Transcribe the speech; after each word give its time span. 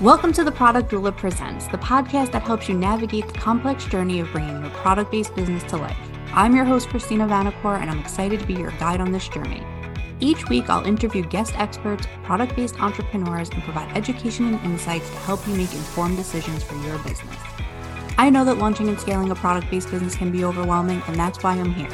Welcome 0.00 0.32
to 0.32 0.44
the 0.44 0.50
Product 0.50 0.90
Doula 0.90 1.14
Presents, 1.14 1.66
the 1.66 1.76
podcast 1.76 2.32
that 2.32 2.40
helps 2.40 2.70
you 2.70 2.74
navigate 2.74 3.26
the 3.26 3.38
complex 3.38 3.84
journey 3.84 4.20
of 4.20 4.32
bringing 4.32 4.62
your 4.62 4.70
product 4.70 5.10
based 5.10 5.34
business 5.34 5.62
to 5.64 5.76
life. 5.76 5.98
I'm 6.32 6.56
your 6.56 6.64
host, 6.64 6.88
Christina 6.88 7.26
Vanacore, 7.26 7.78
and 7.78 7.90
I'm 7.90 7.98
excited 7.98 8.40
to 8.40 8.46
be 8.46 8.54
your 8.54 8.70
guide 8.78 9.02
on 9.02 9.12
this 9.12 9.28
journey. 9.28 9.62
Each 10.18 10.48
week, 10.48 10.70
I'll 10.70 10.86
interview 10.86 11.22
guest 11.22 11.52
experts, 11.58 12.06
product 12.22 12.56
based 12.56 12.80
entrepreneurs, 12.80 13.50
and 13.50 13.62
provide 13.62 13.94
education 13.94 14.54
and 14.54 14.64
insights 14.64 15.06
to 15.10 15.16
help 15.16 15.46
you 15.46 15.54
make 15.54 15.74
informed 15.74 16.16
decisions 16.16 16.62
for 16.62 16.76
your 16.76 16.96
business. 17.00 17.36
I 18.16 18.30
know 18.30 18.46
that 18.46 18.56
launching 18.56 18.88
and 18.88 18.98
scaling 18.98 19.30
a 19.30 19.34
product 19.34 19.70
based 19.70 19.90
business 19.90 20.16
can 20.16 20.32
be 20.32 20.46
overwhelming, 20.46 21.02
and 21.08 21.16
that's 21.16 21.42
why 21.42 21.56
I'm 21.56 21.74
here. 21.74 21.92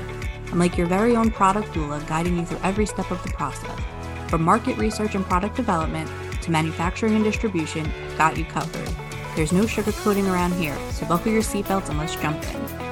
I'm 0.53 0.61
like 0.61 0.79
your 0.79 0.87
very 0.87 1.17
own 1.17 1.33
product 1.33 1.71
doula, 1.71 2.07
guiding 2.07 2.39
you 2.39 2.47
through 2.47 2.61
every 2.63 2.87
step 2.87 3.11
of 3.11 3.21
the 3.25 3.31
process. 3.31 3.81
From 4.29 4.43
market 4.43 4.77
research 4.77 5.17
and 5.17 5.25
product 5.25 5.57
development 5.57 6.09
to 6.47 6.53
manufacturing 6.53 7.15
and 7.15 7.25
distribution, 7.25 7.91
got 8.17 8.39
you 8.39 8.45
covered. 8.47 8.89
There's 9.35 9.53
no 9.53 9.65
sugarcoating 9.65 10.33
around 10.33 10.55
here, 10.55 10.77
so 10.93 11.07
buckle 11.07 11.31
your 11.31 11.43
seatbelts 11.43 11.91
and 11.91 11.99
let's 11.99 12.17
jump 12.17 12.43
in. 12.43 12.87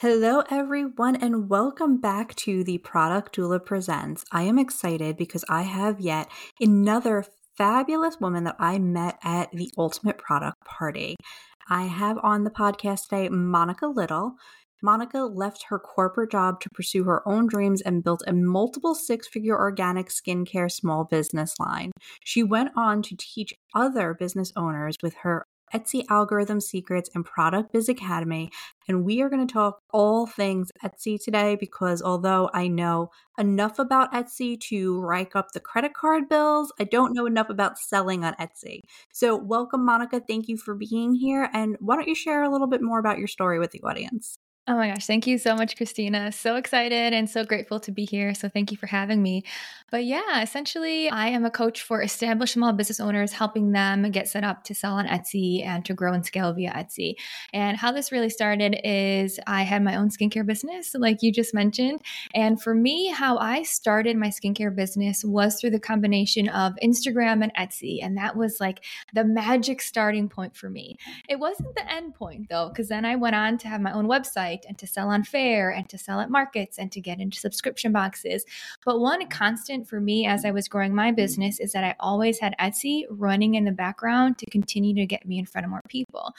Hello, 0.00 0.44
everyone, 0.48 1.16
and 1.16 1.50
welcome 1.50 2.00
back 2.00 2.34
to 2.36 2.62
the 2.62 2.78
Product 2.78 3.36
Doula 3.36 3.62
Presents. 3.62 4.24
I 4.30 4.44
am 4.44 4.56
excited 4.56 5.16
because 5.16 5.44
I 5.48 5.62
have 5.62 6.00
yet 6.00 6.28
another 6.60 7.24
fabulous 7.56 8.18
woman 8.20 8.44
that 8.44 8.54
I 8.60 8.78
met 8.78 9.18
at 9.24 9.50
the 9.50 9.72
Ultimate 9.76 10.16
Product 10.16 10.56
Party. 10.64 11.16
I 11.68 11.86
have 11.86 12.16
on 12.22 12.44
the 12.44 12.50
podcast 12.50 13.08
today 13.08 13.28
Monica 13.28 13.88
Little. 13.88 14.36
Monica 14.82 15.18
left 15.18 15.64
her 15.68 15.78
corporate 15.78 16.30
job 16.30 16.60
to 16.60 16.70
pursue 16.70 17.04
her 17.04 17.26
own 17.28 17.46
dreams 17.46 17.80
and 17.80 18.04
built 18.04 18.22
a 18.26 18.32
multiple 18.32 18.94
six 18.94 19.26
figure 19.26 19.58
organic 19.58 20.08
skincare 20.08 20.70
small 20.70 21.04
business 21.04 21.54
line. 21.58 21.90
She 22.24 22.42
went 22.42 22.70
on 22.76 23.02
to 23.02 23.16
teach 23.16 23.54
other 23.74 24.14
business 24.14 24.52
owners 24.56 24.96
with 25.02 25.14
her 25.22 25.44
Etsy 25.74 26.04
Algorithm 26.08 26.60
Secrets 26.60 27.10
and 27.14 27.24
Product 27.24 27.72
Biz 27.72 27.88
Academy. 27.88 28.50
And 28.88 29.04
we 29.04 29.20
are 29.20 29.28
going 29.28 29.46
to 29.46 29.52
talk 29.52 29.80
all 29.90 30.26
things 30.26 30.70
Etsy 30.82 31.22
today 31.22 31.56
because 31.56 32.02
although 32.02 32.50
I 32.54 32.68
know 32.68 33.10
enough 33.38 33.78
about 33.78 34.12
Etsy 34.12 34.58
to 34.68 35.00
rack 35.00 35.36
up 35.36 35.52
the 35.52 35.60
credit 35.60 35.94
card 35.94 36.28
bills, 36.28 36.72
I 36.80 36.84
don't 36.84 37.14
know 37.14 37.26
enough 37.26 37.50
about 37.50 37.78
selling 37.78 38.24
on 38.24 38.34
Etsy. 38.34 38.80
So, 39.12 39.36
welcome, 39.36 39.84
Monica. 39.84 40.20
Thank 40.26 40.48
you 40.48 40.56
for 40.56 40.74
being 40.74 41.14
here. 41.14 41.50
And 41.52 41.76
why 41.80 41.96
don't 41.96 42.08
you 42.08 42.14
share 42.14 42.42
a 42.42 42.50
little 42.50 42.66
bit 42.66 42.82
more 42.82 42.98
about 42.98 43.18
your 43.18 43.28
story 43.28 43.58
with 43.58 43.72
the 43.72 43.82
audience? 43.82 44.38
Oh 44.70 44.76
my 44.76 44.88
gosh, 44.90 45.06
thank 45.06 45.26
you 45.26 45.38
so 45.38 45.56
much, 45.56 45.78
Christina. 45.78 46.30
So 46.30 46.56
excited 46.56 47.14
and 47.14 47.30
so 47.30 47.42
grateful 47.42 47.80
to 47.80 47.90
be 47.90 48.04
here. 48.04 48.34
So, 48.34 48.50
thank 48.50 48.70
you 48.70 48.76
for 48.76 48.86
having 48.86 49.22
me. 49.22 49.44
But 49.90 50.04
yeah, 50.04 50.42
essentially, 50.42 51.08
I 51.08 51.28
am 51.28 51.46
a 51.46 51.50
coach 51.50 51.80
for 51.80 52.02
established 52.02 52.52
small 52.52 52.74
business 52.74 53.00
owners, 53.00 53.32
helping 53.32 53.72
them 53.72 54.10
get 54.10 54.28
set 54.28 54.44
up 54.44 54.64
to 54.64 54.74
sell 54.74 54.92
on 54.92 55.06
Etsy 55.06 55.64
and 55.64 55.86
to 55.86 55.94
grow 55.94 56.12
and 56.12 56.26
scale 56.26 56.52
via 56.52 56.70
Etsy. 56.72 57.14
And 57.54 57.78
how 57.78 57.92
this 57.92 58.12
really 58.12 58.28
started 58.28 58.78
is 58.84 59.40
I 59.46 59.62
had 59.62 59.82
my 59.82 59.96
own 59.96 60.10
skincare 60.10 60.44
business, 60.44 60.94
like 60.94 61.22
you 61.22 61.32
just 61.32 61.54
mentioned. 61.54 62.02
And 62.34 62.60
for 62.60 62.74
me, 62.74 63.08
how 63.08 63.38
I 63.38 63.62
started 63.62 64.18
my 64.18 64.28
skincare 64.28 64.76
business 64.76 65.24
was 65.24 65.58
through 65.58 65.70
the 65.70 65.80
combination 65.80 66.50
of 66.50 66.74
Instagram 66.84 67.42
and 67.42 67.54
Etsy. 67.54 68.00
And 68.02 68.18
that 68.18 68.36
was 68.36 68.60
like 68.60 68.84
the 69.14 69.24
magic 69.24 69.80
starting 69.80 70.28
point 70.28 70.54
for 70.54 70.68
me. 70.68 70.98
It 71.26 71.38
wasn't 71.38 71.74
the 71.74 71.90
end 71.90 72.14
point 72.14 72.50
though, 72.50 72.68
because 72.68 72.88
then 72.88 73.06
I 73.06 73.16
went 73.16 73.34
on 73.34 73.56
to 73.58 73.68
have 73.68 73.80
my 73.80 73.92
own 73.92 74.06
website 74.06 74.57
website 74.58 74.68
and 74.68 74.78
to 74.78 74.86
sell 74.86 75.08
on 75.08 75.24
Faire 75.24 75.70
and 75.70 75.88
to 75.88 75.98
sell 75.98 76.20
at 76.20 76.30
markets 76.30 76.78
and 76.78 76.90
to 76.92 77.00
get 77.00 77.20
into 77.20 77.38
subscription 77.38 77.92
boxes. 77.92 78.44
But 78.84 79.00
one 79.00 79.26
constant 79.28 79.88
for 79.88 80.00
me 80.00 80.26
as 80.26 80.44
I 80.44 80.50
was 80.50 80.68
growing 80.68 80.94
my 80.94 81.12
business 81.12 81.60
is 81.60 81.72
that 81.72 81.84
I 81.84 81.94
always 82.00 82.38
had 82.38 82.54
Etsy 82.58 83.04
running 83.10 83.54
in 83.54 83.64
the 83.64 83.72
background 83.72 84.38
to 84.38 84.46
continue 84.50 84.94
to 84.94 85.06
get 85.06 85.26
me 85.26 85.38
in 85.38 85.46
front 85.46 85.64
of 85.64 85.70
more 85.70 85.82
people. 85.88 86.32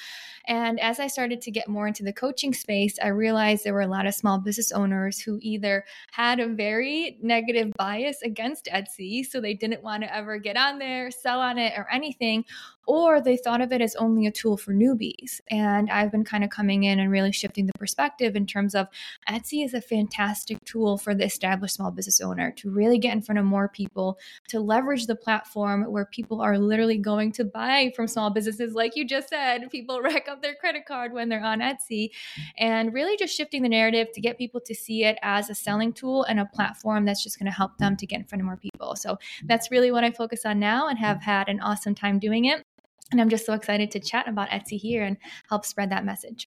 And 0.45 0.79
as 0.79 0.99
I 0.99 1.07
started 1.07 1.41
to 1.41 1.51
get 1.51 1.67
more 1.67 1.87
into 1.87 2.03
the 2.03 2.13
coaching 2.13 2.53
space, 2.53 2.97
I 3.01 3.07
realized 3.07 3.63
there 3.63 3.73
were 3.73 3.81
a 3.81 3.87
lot 3.87 4.05
of 4.05 4.13
small 4.13 4.39
business 4.39 4.71
owners 4.71 5.19
who 5.19 5.39
either 5.41 5.85
had 6.11 6.39
a 6.39 6.47
very 6.47 7.17
negative 7.21 7.71
bias 7.77 8.21
against 8.21 8.65
Etsy, 8.65 9.25
so 9.25 9.41
they 9.41 9.53
didn't 9.53 9.83
want 9.83 10.03
to 10.03 10.15
ever 10.15 10.37
get 10.37 10.57
on 10.57 10.79
there, 10.79 11.11
sell 11.11 11.39
on 11.39 11.57
it, 11.57 11.73
or 11.77 11.87
anything, 11.91 12.45
or 12.89 13.21
they 13.21 13.37
thought 13.37 13.61
of 13.61 13.71
it 13.71 13.81
as 13.81 13.95
only 13.97 14.25
a 14.25 14.31
tool 14.31 14.57
for 14.57 14.73
newbies. 14.73 15.41
And 15.51 15.91
I've 15.91 16.11
been 16.11 16.23
kind 16.23 16.43
of 16.43 16.49
coming 16.49 16.85
in 16.85 16.99
and 16.99 17.11
really 17.11 17.31
shifting 17.31 17.67
the 17.67 17.73
perspective 17.77 18.35
in 18.35 18.47
terms 18.47 18.73
of 18.73 18.87
Etsy 19.29 19.63
is 19.63 19.75
a 19.75 19.81
fantastic 19.81 20.57
tool 20.65 20.97
for 20.97 21.13
the 21.13 21.23
established 21.23 21.75
small 21.75 21.91
business 21.91 22.19
owner 22.19 22.49
to 22.57 22.71
really 22.71 22.97
get 22.97 23.13
in 23.13 23.21
front 23.21 23.37
of 23.37 23.45
more 23.45 23.69
people, 23.69 24.17
to 24.47 24.59
leverage 24.59 25.05
the 25.05 25.15
platform 25.15 25.83
where 25.83 26.05
people 26.05 26.41
are 26.41 26.57
literally 26.57 26.97
going 26.97 27.31
to 27.33 27.45
buy 27.45 27.93
from 27.95 28.07
small 28.07 28.31
businesses. 28.31 28.73
Like 28.73 28.95
you 28.95 29.05
just 29.05 29.29
said, 29.29 29.69
people 29.69 30.01
rack 30.03 30.27
up 30.27 30.41
their 30.41 30.55
credit 30.55 30.87
card 30.87 31.13
when 31.13 31.29
they're 31.29 31.45
on 31.45 31.59
Etsy, 31.59 32.09
and 32.57 32.91
really 32.91 33.15
just 33.17 33.37
shifting 33.37 33.61
the 33.61 33.69
narrative 33.69 34.07
to 34.15 34.19
get 34.19 34.39
people 34.39 34.61
to 34.61 34.73
see 34.73 35.03
it 35.03 35.19
as 35.21 35.51
a 35.51 35.53
selling 35.53 35.93
tool 35.93 36.23
and 36.23 36.39
a 36.39 36.45
platform 36.45 37.05
that's 37.05 37.23
just 37.23 37.37
going 37.37 37.45
to 37.45 37.55
help 37.55 37.77
them 37.77 37.95
to 37.97 38.07
get 38.07 38.17
in 38.17 38.25
front 38.25 38.41
of 38.41 38.47
more 38.47 38.57
people. 38.57 38.95
So 38.95 39.19
that's 39.45 39.69
really 39.69 39.91
what 39.91 40.03
I 40.03 40.09
focus 40.09 40.43
on 40.43 40.57
now 40.57 40.87
and 40.87 40.97
have 40.97 41.21
had 41.21 41.49
an 41.49 41.59
awesome 41.59 41.93
time 41.93 42.17
doing 42.17 42.45
it. 42.45 42.65
And 43.11 43.19
I'm 43.19 43.29
just 43.29 43.45
so 43.45 43.53
excited 43.53 43.91
to 43.91 43.99
chat 43.99 44.27
about 44.27 44.49
Etsy 44.49 44.79
here 44.79 45.03
and 45.03 45.17
help 45.49 45.65
spread 45.65 45.91
that 45.91 46.05
message. 46.05 46.47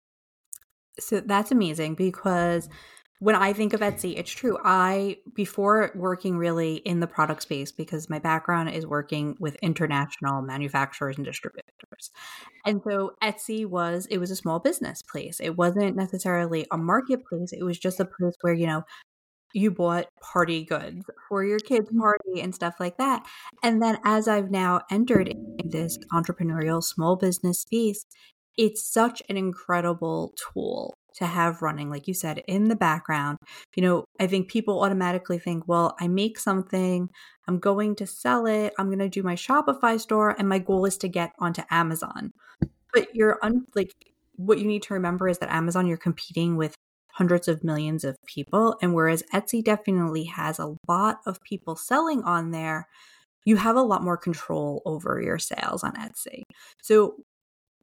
So 1.00 1.20
that's 1.20 1.50
amazing 1.50 1.96
because 1.96 2.68
when 3.20 3.34
I 3.34 3.52
think 3.52 3.72
of 3.72 3.80
Etsy, 3.80 4.18
it's 4.18 4.30
true. 4.30 4.58
I, 4.64 5.16
before 5.34 5.92
working 5.94 6.36
really 6.36 6.76
in 6.76 7.00
the 7.00 7.06
product 7.06 7.42
space, 7.42 7.72
because 7.72 8.10
my 8.10 8.18
background 8.18 8.70
is 8.70 8.86
working 8.86 9.36
with 9.40 9.56
international 9.56 10.42
manufacturers 10.42 11.16
and 11.16 11.24
distributors. 11.24 12.10
And 12.66 12.82
so 12.84 13.12
Etsy 13.22 13.66
was, 13.66 14.06
it 14.10 14.18
was 14.18 14.30
a 14.30 14.36
small 14.36 14.58
business 14.58 15.00
place. 15.00 15.40
It 15.40 15.56
wasn't 15.56 15.96
necessarily 15.96 16.66
a 16.70 16.76
marketplace. 16.76 17.52
It 17.52 17.62
was 17.62 17.78
just 17.78 17.98
a 17.98 18.04
place 18.04 18.34
where, 18.42 18.54
you 18.54 18.66
know, 18.66 18.82
you 19.54 19.70
bought 19.70 20.06
party 20.20 20.64
goods 20.64 21.04
for 21.28 21.44
your 21.44 21.58
kids' 21.58 21.88
mm-hmm. 21.88 22.00
party 22.00 22.40
and 22.40 22.54
stuff 22.54 22.74
like 22.78 22.98
that. 22.98 23.24
And 23.62 23.80
then 23.80 23.98
as 24.04 24.28
I've 24.28 24.50
now 24.50 24.82
entered 24.90 25.34
this 25.64 25.96
entrepreneurial 26.12 26.82
small 26.82 27.16
business 27.16 27.60
space, 27.60 28.04
it's 28.58 28.92
such 28.92 29.22
an 29.28 29.36
incredible 29.36 30.34
tool 30.36 30.94
to 31.16 31.26
have 31.26 31.62
running, 31.62 31.90
like 31.90 32.08
you 32.08 32.14
said, 32.14 32.42
in 32.48 32.64
the 32.64 32.76
background. 32.76 33.38
You 33.76 33.82
know, 33.82 34.04
I 34.18 34.26
think 34.26 34.48
people 34.48 34.82
automatically 34.82 35.38
think, 35.38 35.66
well, 35.66 35.94
I 36.00 36.08
make 36.08 36.38
something, 36.38 37.08
I'm 37.46 37.58
going 37.58 37.94
to 37.96 38.06
sell 38.06 38.46
it, 38.46 38.72
I'm 38.78 38.86
going 38.86 38.98
to 38.98 39.08
do 39.08 39.22
my 39.22 39.34
Shopify 39.34 40.00
store, 40.00 40.34
and 40.36 40.48
my 40.48 40.58
goal 40.58 40.84
is 40.84 40.98
to 40.98 41.08
get 41.08 41.32
onto 41.38 41.62
Amazon. 41.70 42.32
But 42.92 43.14
you're 43.14 43.38
un- 43.42 43.66
like, 43.74 43.92
what 44.36 44.58
you 44.58 44.66
need 44.66 44.82
to 44.84 44.94
remember 44.94 45.28
is 45.28 45.38
that 45.38 45.52
Amazon, 45.52 45.86
you're 45.86 45.96
competing 45.96 46.56
with 46.56 46.74
hundreds 47.14 47.48
of 47.48 47.64
millions 47.64 48.04
of 48.04 48.16
people. 48.26 48.76
And 48.82 48.94
whereas 48.94 49.22
Etsy 49.32 49.62
definitely 49.62 50.24
has 50.24 50.58
a 50.58 50.74
lot 50.88 51.18
of 51.26 51.40
people 51.42 51.76
selling 51.76 52.22
on 52.22 52.50
there, 52.50 52.88
you 53.44 53.56
have 53.56 53.76
a 53.76 53.82
lot 53.82 54.02
more 54.02 54.16
control 54.16 54.82
over 54.84 55.20
your 55.20 55.38
sales 55.38 55.84
on 55.84 55.92
Etsy. 55.94 56.42
So 56.82 57.16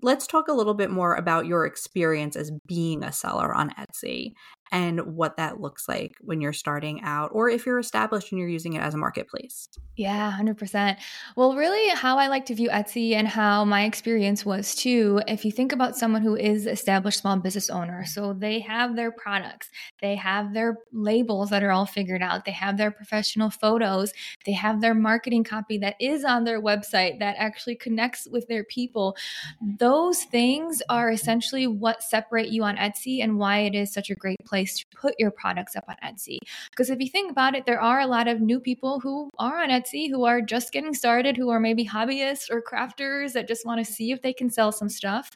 let's 0.01 0.27
talk 0.27 0.47
a 0.47 0.53
little 0.53 0.73
bit 0.73 0.89
more 0.89 1.15
about 1.15 1.45
your 1.45 1.65
experience 1.65 2.35
as 2.35 2.51
being 2.67 3.03
a 3.03 3.11
seller 3.11 3.53
on 3.53 3.71
Etsy 3.71 4.33
and 4.71 5.15
what 5.15 5.37
that 5.37 5.59
looks 5.59 5.87
like 5.87 6.15
when 6.21 6.39
you're 6.39 6.53
starting 6.53 7.01
out 7.03 7.31
or 7.33 7.49
if 7.49 7.65
you're 7.65 7.79
established 7.79 8.31
and 8.31 8.39
you're 8.39 8.47
using 8.47 8.73
it 8.73 8.81
as 8.81 8.93
a 8.93 8.97
marketplace. 8.97 9.67
Yeah, 9.97 10.31
100%. 10.31 10.97
Well, 11.35 11.55
really, 11.55 11.89
how 11.89 12.17
I 12.17 12.27
like 12.27 12.45
to 12.45 12.55
view 12.55 12.69
Etsy 12.69 13.13
and 13.13 13.27
how 13.27 13.65
my 13.65 13.83
experience 13.83 14.45
was 14.45 14.73
too, 14.73 15.21
if 15.27 15.43
you 15.43 15.51
think 15.51 15.73
about 15.73 15.97
someone 15.97 16.21
who 16.21 16.35
is 16.35 16.65
established 16.65 17.19
small 17.19 17.37
business 17.37 17.69
owner, 17.69 18.05
so 18.05 18.33
they 18.33 18.59
have 18.61 18.95
their 18.95 19.11
products, 19.11 19.69
they 20.01 20.15
have 20.15 20.53
their 20.53 20.77
labels 20.93 21.49
that 21.49 21.61
are 21.61 21.71
all 21.71 21.85
figured 21.85 22.21
out, 22.21 22.45
they 22.45 22.51
have 22.51 22.77
their 22.77 22.91
professional 22.91 23.49
photos, 23.49 24.13
they 24.45 24.53
have 24.53 24.79
their 24.79 24.93
marketing 24.93 25.43
copy 25.43 25.77
that 25.79 25.95
is 25.99 26.23
on 26.23 26.45
their 26.45 26.61
website 26.61 27.19
that 27.19 27.35
actually 27.37 27.75
connects 27.75 28.27
with 28.31 28.47
their 28.47 28.63
people. 28.63 29.15
Those 29.61 30.23
things 30.23 30.81
are 30.89 31.11
essentially 31.11 31.67
what 31.67 32.01
separate 32.01 32.49
you 32.49 32.63
on 32.63 32.77
Etsy 32.77 33.21
and 33.21 33.37
why 33.37 33.59
it 33.59 33.75
is 33.75 33.91
such 33.91 34.09
a 34.09 34.15
great 34.15 34.39
place 34.45 34.60
place 34.61 34.77
to 34.79 34.85
put 34.95 35.15
your 35.17 35.31
products 35.31 35.75
up 35.75 35.85
on 35.87 35.95
Etsy. 36.03 36.37
Because 36.69 36.89
if 36.89 36.99
you 36.99 37.09
think 37.09 37.31
about 37.31 37.55
it, 37.55 37.65
there 37.65 37.81
are 37.81 37.99
a 37.99 38.07
lot 38.07 38.27
of 38.27 38.41
new 38.41 38.59
people 38.59 38.99
who 38.99 39.29
are 39.39 39.61
on 39.63 39.69
Etsy 39.69 40.09
who 40.09 40.25
are 40.25 40.41
just 40.41 40.71
getting 40.71 40.93
started, 40.93 41.37
who 41.37 41.49
are 41.49 41.59
maybe 41.59 41.85
hobbyists 41.85 42.49
or 42.51 42.61
crafters 42.61 43.33
that 43.33 43.47
just 43.47 43.65
want 43.65 43.83
to 43.83 43.91
see 43.91 44.11
if 44.11 44.21
they 44.21 44.33
can 44.33 44.49
sell 44.49 44.71
some 44.71 44.89
stuff. 44.89 45.31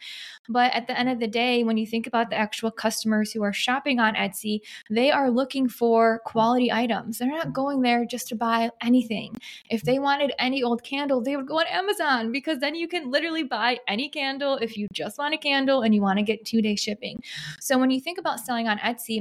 But 0.48 0.74
at 0.74 0.88
the 0.88 0.98
end 0.98 1.10
of 1.10 1.20
the 1.20 1.28
day, 1.28 1.64
when 1.64 1.78
you 1.78 1.88
think 1.88 2.08
about 2.08 2.30
the 2.30 2.36
actual 2.36 2.72
customers 2.72 3.32
who 3.32 3.42
are 3.44 3.54
shopping 3.54 4.00
on 4.00 4.14
Etsy, 4.14 4.62
they 4.90 5.12
are 5.12 5.30
looking 5.30 5.68
for 5.68 6.20
quality 6.26 6.72
items. 6.72 7.18
They're 7.18 7.28
not 7.28 7.54
going 7.54 7.82
there 7.82 8.06
just 8.06 8.28
to 8.30 8.36
buy 8.36 8.70
anything. 8.82 9.36
If 9.70 9.82
they 9.82 9.98
wanted 9.98 10.34
any 10.38 10.62
old 10.62 10.84
candle, 10.84 11.22
they 11.22 11.36
would 11.36 11.48
go 11.48 11.60
on 11.60 11.68
Amazon 11.68 12.32
because 12.32 12.60
then 12.60 12.76
you 12.76 12.88
can 12.88 13.10
literally 13.10 13.44
buy 13.44 13.80
any 13.88 14.10
candle 14.10 14.58
if 14.58 14.78
you 14.78 14.88
just 14.94 15.18
want 15.18 15.34
a 15.34 15.38
candle 15.38 15.82
and 15.82 15.96
you 15.96 16.02
want 16.02 16.20
to 16.20 16.24
get 16.24 16.46
two 16.46 16.62
day 16.62 16.76
shipping. 16.76 17.22
So 17.60 17.78
when 17.80 17.90
you 17.90 18.00
think 18.00 18.20
about 18.20 18.40
selling 18.40 18.68
on 18.68 18.78
Etsy, 18.80 19.15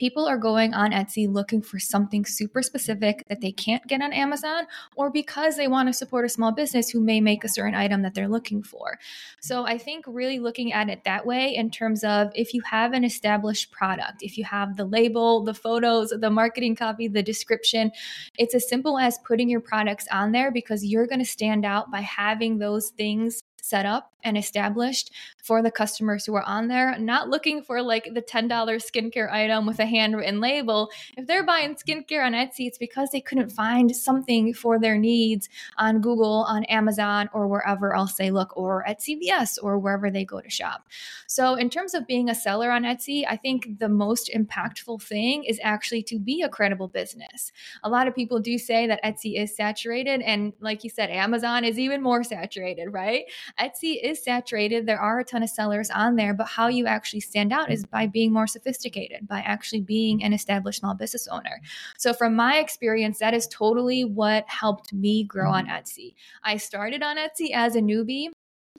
People 0.00 0.26
are 0.26 0.36
going 0.36 0.74
on 0.74 0.90
Etsy 0.90 1.32
looking 1.32 1.62
for 1.62 1.78
something 1.78 2.24
super 2.24 2.62
specific 2.62 3.22
that 3.28 3.40
they 3.40 3.52
can't 3.52 3.86
get 3.86 4.02
on 4.02 4.12
Amazon 4.12 4.66
or 4.96 5.08
because 5.08 5.56
they 5.56 5.68
want 5.68 5.88
to 5.88 5.92
support 5.92 6.24
a 6.24 6.28
small 6.28 6.50
business 6.50 6.90
who 6.90 7.00
may 7.00 7.20
make 7.20 7.44
a 7.44 7.48
certain 7.48 7.76
item 7.76 8.02
that 8.02 8.12
they're 8.12 8.28
looking 8.28 8.60
for. 8.60 8.98
So 9.40 9.64
I 9.64 9.78
think 9.78 10.04
really 10.08 10.40
looking 10.40 10.72
at 10.72 10.88
it 10.88 11.04
that 11.04 11.24
way 11.24 11.54
in 11.54 11.70
terms 11.70 12.02
of 12.02 12.32
if 12.34 12.52
you 12.54 12.60
have 12.62 12.92
an 12.92 13.04
established 13.04 13.70
product, 13.70 14.20
if 14.20 14.36
you 14.36 14.42
have 14.42 14.76
the 14.76 14.84
label, 14.84 15.44
the 15.44 15.54
photos, 15.54 16.10
the 16.10 16.30
marketing 16.30 16.74
copy, 16.74 17.06
the 17.06 17.22
description, 17.22 17.92
it's 18.36 18.56
as 18.56 18.68
simple 18.68 18.98
as 18.98 19.18
putting 19.24 19.48
your 19.48 19.60
products 19.60 20.08
on 20.10 20.32
there 20.32 20.50
because 20.50 20.84
you're 20.84 21.06
going 21.06 21.20
to 21.20 21.24
stand 21.24 21.64
out 21.64 21.92
by 21.92 22.00
having 22.00 22.58
those 22.58 22.90
things 22.90 23.43
set 23.64 23.86
up 23.86 24.12
and 24.22 24.36
established 24.36 25.10
for 25.42 25.62
the 25.62 25.70
customers 25.70 26.24
who 26.24 26.34
are 26.34 26.42
on 26.42 26.68
there, 26.68 26.98
not 26.98 27.28
looking 27.28 27.62
for 27.62 27.82
like 27.82 28.08
the 28.12 28.22
$10 28.22 28.48
skincare 28.48 29.30
item 29.30 29.66
with 29.66 29.78
a 29.78 29.86
handwritten 29.86 30.40
label. 30.40 30.90
If 31.16 31.26
they're 31.26 31.44
buying 31.44 31.74
skincare 31.74 32.24
on 32.24 32.32
Etsy, 32.32 32.66
it's 32.66 32.78
because 32.78 33.10
they 33.10 33.20
couldn't 33.20 33.50
find 33.50 33.94
something 33.94 34.54
for 34.54 34.78
their 34.78 34.98
needs 34.98 35.48
on 35.78 36.00
Google, 36.00 36.44
on 36.48 36.64
Amazon, 36.64 37.28
or 37.32 37.46
wherever 37.46 37.94
else 37.94 38.14
they 38.14 38.30
look, 38.30 38.56
or 38.56 38.86
at 38.86 39.00
CVS 39.00 39.58
or 39.62 39.78
wherever 39.78 40.10
they 40.10 40.24
go 40.24 40.40
to 40.40 40.50
shop. 40.50 40.88
So, 41.26 41.54
in 41.54 41.70
terms 41.70 41.94
of 41.94 42.06
being 42.06 42.28
a 42.28 42.34
seller 42.34 42.70
on 42.70 42.82
Etsy, 42.82 43.24
I 43.28 43.36
think 43.36 43.78
the 43.78 43.88
most 43.88 44.30
impactful 44.34 45.02
thing 45.02 45.44
is 45.44 45.60
actually 45.62 46.02
to 46.04 46.18
be 46.18 46.42
a 46.42 46.48
credible 46.48 46.88
business. 46.88 47.52
A 47.82 47.88
lot 47.88 48.08
of 48.08 48.14
people 48.14 48.40
do 48.40 48.58
say 48.58 48.86
that 48.86 49.02
Etsy 49.02 49.40
is 49.40 49.56
saturated, 49.56 50.22
and 50.22 50.52
like 50.60 50.84
you 50.84 50.90
said, 50.90 51.10
Amazon 51.10 51.64
is 51.64 51.78
even 51.78 52.02
more 52.02 52.24
saturated, 52.24 52.88
right? 52.90 53.24
Etsy 53.60 54.02
is 54.02 54.22
saturated. 54.22 54.86
There 54.86 55.00
are 55.00 55.20
a 55.20 55.24
ton 55.24 55.42
of 55.42 55.50
sellers 55.50 55.90
on 55.90 56.16
there, 56.16 56.34
but 56.34 56.48
how 56.48 56.68
you 56.68 56.86
actually 56.86 57.20
stand 57.20 57.52
out 57.52 57.70
is 57.70 57.84
by 57.84 58.06
being 58.06 58.32
more 58.32 58.46
sophisticated, 58.46 59.28
by 59.28 59.40
actually 59.40 59.80
being 59.80 60.22
an 60.22 60.32
established 60.32 60.80
small 60.80 60.94
business 60.94 61.28
owner. 61.28 61.60
So, 61.98 62.12
from 62.12 62.34
my 62.34 62.58
experience, 62.58 63.18
that 63.18 63.34
is 63.34 63.46
totally 63.48 64.04
what 64.04 64.44
helped 64.48 64.92
me 64.92 65.24
grow 65.24 65.50
on 65.50 65.66
mm-hmm. 65.66 65.76
Etsy. 65.76 66.14
I 66.42 66.56
started 66.56 67.02
on 67.02 67.16
Etsy 67.16 67.50
as 67.52 67.76
a 67.76 67.80
newbie. 67.80 68.28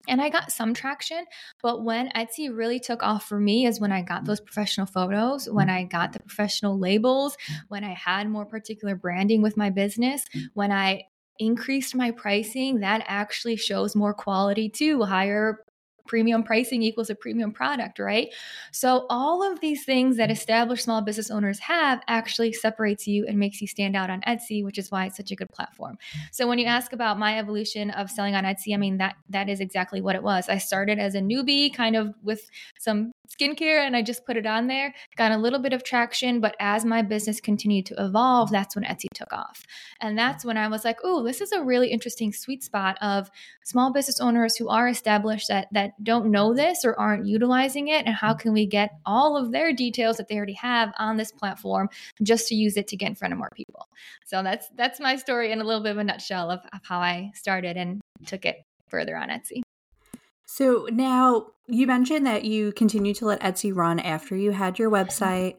And 0.08 0.22
I 0.22 0.30
got 0.30 0.52
some 0.52 0.76
traction, 0.76 1.26
but 1.64 1.84
when 1.84 2.10
Etsy 2.12 2.56
really 2.56 2.80
took 2.80 3.02
off 3.02 3.28
for 3.28 3.40
me 3.40 3.66
is 3.66 3.80
when 3.80 3.92
I 3.92 4.04
got 4.04 4.24
those 4.24 4.40
professional 4.40 4.86
photos, 4.86 5.50
when 5.50 5.68
I 5.68 5.84
got 5.84 6.14
the 6.14 6.20
professional 6.20 6.78
labels, 6.78 7.36
mm-hmm. 7.36 7.54
when 7.70 7.84
I 7.84 7.94
had 7.94 8.30
more 8.30 8.46
particular 8.46 8.96
branding 8.96 9.42
with 9.42 9.58
my 9.58 9.72
business, 9.72 10.24
when 10.54 10.72
I 10.72 11.06
increased 11.40 11.96
my 11.96 12.12
pricing, 12.12 12.80
that 12.80 13.04
actually 13.08 13.56
shows 13.56 13.96
more 13.96 14.14
quality 14.14 14.70
too, 14.70 15.04
higher 15.04 15.66
premium 16.08 16.44
pricing 16.44 16.84
equals 16.84 17.10
a 17.10 17.16
premium 17.16 17.52
product, 17.52 18.00
right? 18.00 18.34
So 18.72 19.06
all 19.10 19.42
of 19.42 19.60
these 19.60 19.86
things 19.86 20.18
that 20.18 20.30
established 20.30 20.84
small 20.84 21.02
business 21.02 21.32
owners 21.32 21.60
have 21.60 22.04
actually 22.08 22.54
separates 22.54 23.08
you 23.08 23.26
and 23.28 23.40
makes 23.40 23.60
you 23.60 23.68
stand 23.68 23.96
out 23.96 24.10
on 24.10 24.22
Etsy, 24.22 24.64
which 24.64 24.78
is 24.78 24.92
why 24.92 25.06
it's 25.06 25.18
such 25.18 25.32
a 25.32 25.36
good 25.36 25.50
platform. 25.50 25.98
So 26.32 26.48
when 26.48 26.60
you 26.60 26.68
ask 26.68 26.94
about 26.94 27.18
my 27.18 27.40
evolution 27.40 27.90
of 27.92 28.12
selling 28.12 28.36
on 28.36 28.44
Etsy, 28.44 28.74
I 28.74 28.78
mean 28.78 28.98
that 28.98 29.16
that 29.30 29.50
is 29.50 29.60
exactly 29.60 30.02
what 30.02 30.16
it 30.16 30.24
was. 30.24 30.48
I 30.48 30.60
started 30.60 31.00
as 31.00 31.16
a 31.16 31.22
newbie 31.22 31.74
kind 31.74 31.96
of 31.96 32.14
with 32.22 32.50
some 32.80 33.12
skincare 33.28 33.86
and 33.86 33.96
I 33.96 34.02
just 34.02 34.26
put 34.26 34.38
it 34.38 34.46
on 34.46 34.68
there. 34.68 34.94
Got 35.16 35.32
a 35.32 35.38
little 35.38 35.60
bit 35.60 35.74
of 35.74 35.84
traction, 35.84 36.40
but 36.40 36.56
as 36.60 36.86
my 36.86 37.02
business 37.02 37.40
continued 37.40 37.86
to 37.88 38.04
evolve, 38.04 38.52
that's 38.52 38.76
when 38.76 38.86
Etsy 38.86 39.08
took 39.14 39.32
off. 39.34 39.64
And 40.02 40.18
that's 40.18 40.46
when 40.46 40.58
I 40.58 40.68
was 40.68 40.86
like, 40.86 41.00
"Oh, 41.04 41.24
this 41.24 41.42
is 41.42 41.52
a 41.52 41.64
really 41.64 41.90
interesting 41.90 42.34
sweet 42.34 42.64
spot 42.64 42.98
of 43.02 43.30
small 43.64 43.92
business 43.92 44.20
owners 44.20 44.56
who 44.56 44.70
are 44.70 44.88
established 44.88 45.48
that 45.48 45.68
that 45.72 45.92
don't 46.04 46.32
know 46.32 46.54
this 46.54 46.86
or 46.86 47.00
aren't 47.00 47.26
utilizing 47.26 47.88
it 47.88 48.06
and 48.06 48.16
how 48.16 48.34
can 48.34 48.54
we 48.54 48.66
get 48.66 48.92
all 49.06 49.38
of 49.38 49.52
their 49.52 49.74
details 49.74 50.18
that 50.18 50.28
they 50.28 50.38
already 50.38 50.54
have 50.54 50.94
on 50.98 51.18
this 51.18 51.32
platform 51.32 51.90
just 52.24 52.48
to 52.48 52.56
use 52.56 52.78
it 52.78 52.88
to 52.88 52.98
get 52.98 53.10
in 53.10 53.16
front 53.16 53.34
of 53.34 53.38
more 53.38 53.52
people." 53.56 53.88
So 54.26 54.44
that's 54.44 54.70
that's 54.76 55.00
my 55.00 55.16
story 55.16 55.52
in 55.52 55.62
a 55.62 55.64
little 55.64 55.84
bit 55.84 55.92
of 55.92 55.98
a 55.98 56.04
nutshell 56.04 56.52
of, 56.52 56.62
of 56.74 56.80
how 56.84 57.00
I 57.00 57.32
started 57.34 57.78
and 57.78 58.02
took 58.26 58.46
it 58.46 58.64
further 58.88 59.18
on 59.18 59.30
Etsy. 59.30 59.65
So 60.46 60.88
now 60.92 61.48
you 61.68 61.88
mentioned 61.88 62.26
that 62.26 62.46
you 62.46 62.72
continue 62.74 63.14
to 63.16 63.26
let 63.26 63.42
Etsy 63.42 63.76
run 63.76 64.00
after 64.00 64.36
you 64.36 64.52
had 64.52 64.78
your 64.78 64.92
website. 64.92 65.56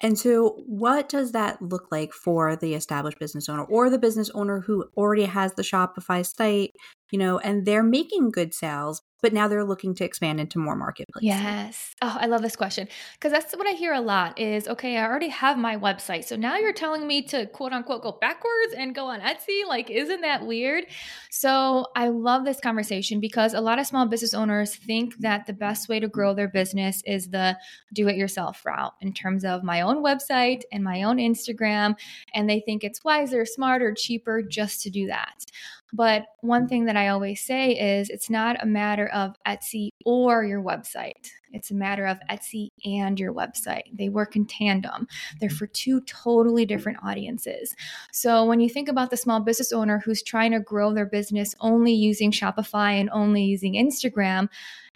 And 0.00 0.16
so, 0.16 0.62
what 0.66 1.08
does 1.08 1.32
that 1.32 1.60
look 1.60 1.88
like 1.90 2.12
for 2.12 2.54
the 2.54 2.74
established 2.74 3.18
business 3.18 3.48
owner 3.48 3.64
or 3.64 3.90
the 3.90 3.98
business 3.98 4.30
owner 4.30 4.60
who 4.60 4.84
already 4.96 5.24
has 5.24 5.54
the 5.54 5.62
Shopify 5.62 6.24
site, 6.24 6.72
you 7.10 7.18
know, 7.18 7.38
and 7.40 7.66
they're 7.66 7.82
making 7.82 8.30
good 8.30 8.54
sales, 8.54 9.02
but 9.22 9.32
now 9.32 9.48
they're 9.48 9.64
looking 9.64 9.94
to 9.96 10.04
expand 10.04 10.40
into 10.40 10.58
more 10.58 10.76
marketplaces. 10.76 11.26
Yes. 11.26 11.94
Oh, 12.02 12.16
I 12.20 12.26
love 12.26 12.42
this 12.42 12.56
question 12.56 12.88
because 13.14 13.32
that's 13.32 13.54
what 13.54 13.66
I 13.66 13.72
hear 13.72 13.92
a 13.92 14.00
lot 14.00 14.38
is 14.38 14.68
okay, 14.68 14.96
I 14.96 15.06
already 15.06 15.28
have 15.28 15.58
my 15.58 15.76
website. 15.76 16.24
So 16.24 16.36
now 16.36 16.56
you're 16.56 16.72
telling 16.72 17.06
me 17.06 17.22
to 17.22 17.46
quote 17.46 17.72
unquote 17.72 18.02
go 18.02 18.12
backwards 18.12 18.74
and 18.76 18.94
go 18.94 19.06
on 19.06 19.20
Etsy? 19.20 19.66
Like, 19.66 19.90
isn't 19.90 20.20
that 20.20 20.46
weird? 20.46 20.84
So 21.30 21.86
I 21.96 22.08
love 22.08 22.44
this 22.44 22.60
conversation 22.60 23.20
because 23.20 23.54
a 23.54 23.60
lot 23.60 23.78
of 23.78 23.86
small 23.86 24.06
business 24.06 24.34
owners 24.34 24.76
think 24.76 25.16
that 25.18 25.46
the 25.46 25.52
best 25.52 25.88
way 25.88 26.00
to 26.00 26.08
grow 26.08 26.34
their 26.34 26.48
business 26.48 27.02
is 27.04 27.28
the 27.28 27.56
do 27.92 28.08
it 28.08 28.16
yourself 28.16 28.64
route 28.64 28.94
in 29.00 29.12
terms 29.12 29.44
of 29.44 29.62
my 29.64 29.80
own 29.80 30.02
website 30.02 30.62
and 30.72 30.84
my 30.84 31.02
own 31.02 31.16
Instagram. 31.16 31.96
And 32.34 32.48
they 32.48 32.60
think 32.60 32.84
it's 32.84 33.04
wiser, 33.04 33.44
smarter, 33.44 33.94
cheaper 33.96 34.42
just 34.42 34.82
to 34.82 34.90
do 34.90 35.06
that. 35.08 35.44
But 35.92 36.26
one 36.40 36.62
mm-hmm. 36.62 36.68
thing 36.68 36.84
that 36.86 36.96
I 36.96 37.08
always 37.08 37.40
say 37.44 37.72
is 37.72 38.10
it's 38.10 38.30
not 38.30 38.62
a 38.62 38.66
matter 38.66 39.08
of 39.08 39.36
Etsy 39.46 39.90
or 40.04 40.44
your 40.44 40.62
website. 40.62 41.30
It's 41.52 41.70
a 41.70 41.74
matter 41.74 42.06
of 42.06 42.18
Etsy 42.30 42.68
and 42.84 43.18
your 43.18 43.32
website. 43.32 43.84
They 43.92 44.10
work 44.10 44.36
in 44.36 44.44
tandem. 44.46 45.08
They're 45.40 45.48
mm-hmm. 45.48 45.56
for 45.56 45.66
two 45.66 46.02
totally 46.02 46.66
different 46.66 46.98
audiences. 47.02 47.74
So 48.12 48.44
when 48.44 48.60
you 48.60 48.68
think 48.68 48.88
about 48.88 49.10
the 49.10 49.16
small 49.16 49.40
business 49.40 49.72
owner 49.72 49.98
who's 49.98 50.22
trying 50.22 50.52
to 50.52 50.60
grow 50.60 50.92
their 50.92 51.06
business 51.06 51.54
only 51.60 51.92
using 51.92 52.30
Shopify 52.30 53.00
and 53.00 53.08
only 53.10 53.44
using 53.44 53.74
Instagram, 53.74 54.48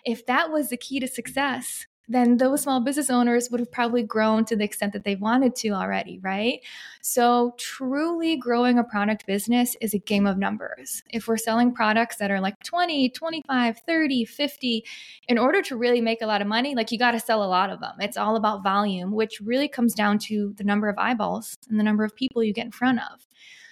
if 0.05 0.27
that 0.27 0.51
was 0.51 0.69
the 0.69 0.77
key 0.77 1.01
to 1.01 1.07
success, 1.07 1.87
then 2.09 2.37
those 2.37 2.63
small 2.63 2.81
business 2.81 3.11
owners 3.11 3.49
would 3.51 3.61
have 3.61 3.71
probably 3.71 4.03
grown 4.03 4.45
to 4.47 4.57
the 4.57 4.65
extent 4.65 4.93
that 4.93 5.05
they 5.05 5.15
wanted 5.15 5.55
to 5.57 5.71
already, 5.71 6.19
right? 6.19 6.61
So, 7.01 7.55
truly 7.59 8.37
growing 8.37 8.79
a 8.79 8.85
product 8.85 9.25
business 9.27 9.77
is 9.81 9.95
a 9.95 9.99
game 9.99 10.27
of 10.27 10.37
numbers. 10.37 11.03
If 11.11 11.29
we're 11.29 11.37
selling 11.37 11.73
products 11.73 12.17
that 12.17 12.31
are 12.31 12.41
like 12.41 12.59
20, 12.65 13.11
25, 13.11 13.79
30, 13.87 14.25
50, 14.25 14.85
in 15.29 15.39
order 15.39 15.63
to 15.63 15.77
really 15.77 16.01
make 16.01 16.23
a 16.23 16.27
lot 16.27 16.43
of 16.43 16.49
money, 16.49 16.75
like 16.75 16.91
you 16.91 16.99
got 16.99 17.13
to 17.13 17.21
sell 17.21 17.43
a 17.43 17.47
lot 17.47 17.71
of 17.71 17.81
them. 17.81 17.95
It's 18.01 18.17
all 18.17 18.37
about 18.37 18.65
volume, 18.65 19.13
which 19.13 19.41
really 19.41 19.69
comes 19.69 19.95
down 19.95 20.19
to 20.21 20.55
the 20.57 20.65
number 20.65 20.89
of 20.89 20.99
eyeballs 20.99 21.57
and 21.71 21.79
the 21.79 21.85
number 21.85 22.05
of 22.05 22.17
people 22.17 22.43
you 22.43 22.53
get 22.53 22.67
in 22.67 22.73
front 22.73 22.99
of. 22.99 23.27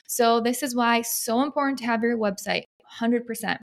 So, 0.06 0.40
this 0.40 0.62
is 0.62 0.74
why 0.74 1.02
so 1.02 1.42
important 1.42 1.78
to 1.80 1.86
have 1.86 2.02
your 2.02 2.16
website 2.16 2.64
100% 3.00 3.58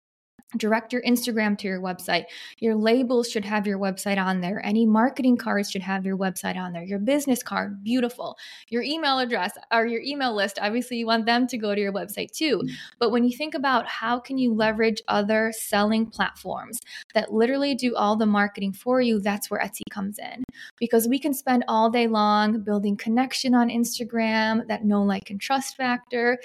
direct 0.56 0.94
your 0.94 1.02
Instagram 1.02 1.58
to 1.58 1.68
your 1.68 1.82
website. 1.82 2.26
Your 2.60 2.76
labels 2.76 3.30
should 3.30 3.44
have 3.44 3.68
your 3.68 3.78
website 3.78 4.18
on 4.18 4.40
there. 4.40 4.66
Any 4.66 4.86
marketing 4.86 5.36
cards 5.36 5.70
should 5.70 5.82
have 5.82 6.06
your 6.06 6.18
website 6.18 6.56
on 6.56 6.72
there. 6.72 6.84
Your 6.84 7.00
business 7.00 7.44
card, 7.44 7.84
beautiful. 7.84 8.38
Your 8.70 8.82
email 8.82 9.20
address 9.20 9.58
or 9.74 9.86
your 9.86 10.02
email 10.02 10.34
list, 10.34 10.58
obviously 10.62 10.98
you 10.98 11.06
want 11.06 11.26
them 11.26 11.48
to 11.48 11.58
go 11.58 11.76
to 11.76 11.82
your 11.82 11.92
website 11.92 12.32
too. 12.32 12.60
Mm. 12.60 12.70
But 12.98 13.12
when 13.12 13.26
you 13.26 13.36
think 13.36 13.56
about 13.56 13.88
how 13.88 14.20
can 14.20 14.38
you 14.38 14.54
leverage 14.54 15.02
other 15.10 15.52
selling 15.54 16.06
platforms 16.06 16.80
that 17.14 17.34
literally 17.34 17.76
do 17.76 17.96
all 17.96 18.16
the 18.16 18.26
marketing 18.26 18.72
for 18.72 19.02
you, 19.02 19.20
that's 19.20 19.52
where 19.52 19.60
Etsy 19.60 19.82
comes 19.90 20.18
in. 20.18 20.46
Because 20.80 21.10
we 21.10 21.20
can 21.20 21.34
spend 21.34 21.66
all 21.68 21.90
day 21.90 22.08
long 22.08 22.62
building 22.62 22.96
connection 22.96 23.54
on 23.54 23.70
Instagram, 23.70 24.66
that 24.68 24.86
know 24.86 25.04
like 25.04 25.30
and 25.30 25.42
trust 25.42 25.76
factor, 25.76 26.40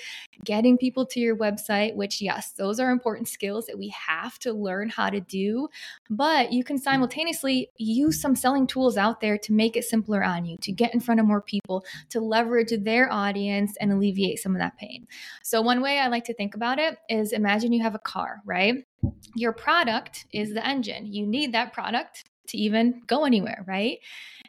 getting 0.45 0.77
people 0.77 1.07
to 1.07 1.21
your 1.21 1.37
website, 1.37 1.95
which 1.95 2.21
yes, 2.21 2.51
those 2.51 2.81
are 2.81 2.91
important 2.91 3.29
skills 3.29 3.67
that 3.67 3.79
we 3.79 3.92
have 3.93 4.39
to 4.41 4.53
learn 4.53 4.89
how 4.89 5.11
to 5.11 5.21
do, 5.21 5.69
but 6.11 6.53
you 6.53 6.65
can 6.65 6.79
mm. 6.79 6.83
simultaneously 6.83 7.71
use 7.77 8.21
some 8.21 8.35
selling 8.35 8.67
tools 8.67 8.97
out 8.97 9.21
there 9.21 9.39
to 9.39 9.53
make 9.53 9.77
it 9.77 9.85
simpler 9.85 10.23
on 10.25 10.45
you, 10.45 10.57
to 10.59 10.73
get 10.73 10.95
in 10.95 11.01
front 11.01 11.21
of 11.21 11.27
more 11.27 11.43
people, 11.43 11.85
to 12.11 12.21
leverage 12.21 12.73
their 12.81 13.13
audience 13.13 13.77
and 13.81 13.93
alleviate 13.93 14.39
some 14.39 14.55
of 14.55 14.61
that 14.61 14.77
pain. 14.79 15.07
So, 15.43 15.61
one 15.63 15.83
way 15.83 15.99
I 15.99 16.09
like 16.09 16.25
to 16.25 16.35
think 16.35 16.55
about 16.55 16.79
it 16.79 16.99
is 17.09 17.33
imagine 17.33 17.73
you 17.73 17.83
have 17.83 17.95
a 17.95 18.01
car, 18.01 18.41
right? 18.45 18.85
Your 19.35 19.53
product 19.53 20.27
is 20.33 20.55
the 20.55 20.67
engine. 20.67 21.13
You 21.13 21.27
need 21.27 21.53
that 21.53 21.73
product 21.73 22.25
to 22.49 22.57
even 22.57 23.03
go 23.07 23.25
anywhere, 23.25 23.65
right? 23.67 23.99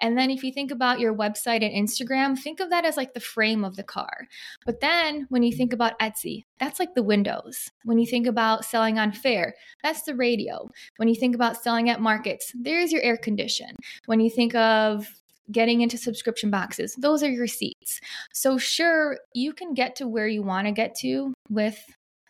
And 0.02 0.18
then 0.18 0.30
if 0.30 0.44
you 0.44 0.52
think 0.52 0.72
about 0.72 1.00
your 1.00 1.16
website 1.16 1.64
and 1.64 1.88
Instagram, 1.88 2.38
think 2.38 2.60
of 2.60 2.70
that 2.70 2.86
as 2.86 2.98
like 2.98 3.14
the 3.14 3.20
frame 3.20 3.64
of 3.64 3.76
the 3.76 3.84
car. 3.84 4.28
But 4.66 4.80
then 4.82 5.28
when 5.30 5.44
you 5.44 5.56
think 5.56 5.74
about 5.74 5.98
Etsy, 6.00 6.46
that's 6.60 6.80
like 6.80 6.96
the 6.96 7.04
windows. 7.04 7.70
When 7.84 8.00
you 8.00 8.06
think 8.06 8.28
about 8.28 8.66
selling 8.66 9.00
on 9.00 9.12
Faire, 9.12 9.54
that's 9.84 10.04
the 10.04 10.16
radio. 10.16 10.70
When 10.98 11.08
you 11.08 11.16
think 11.16 11.36
about 11.36 11.62
selling 11.62 11.90
at 11.90 12.02
markets, 12.02 12.52
there's 12.56 12.92
your 12.92 13.02
air 13.02 13.18
condition. 13.18 13.76
When 14.06 14.20
you 14.20 14.30
think 14.30 14.56
of 14.56 15.08
getting 15.52 15.82
into 15.82 15.98
subscription 15.98 16.50
boxes, 16.50 16.96
those 16.96 17.22
are 17.24 17.32
your 17.32 17.48
seats. 17.48 18.00
So, 18.34 18.58
sure, 18.58 19.20
you 19.34 19.54
can 19.54 19.74
get 19.74 19.96
to 19.98 20.08
where 20.08 20.28
you 20.28 20.42
want 20.42 20.68
to 20.68 20.72
get 20.72 20.96
to 21.00 21.34
with 21.50 21.80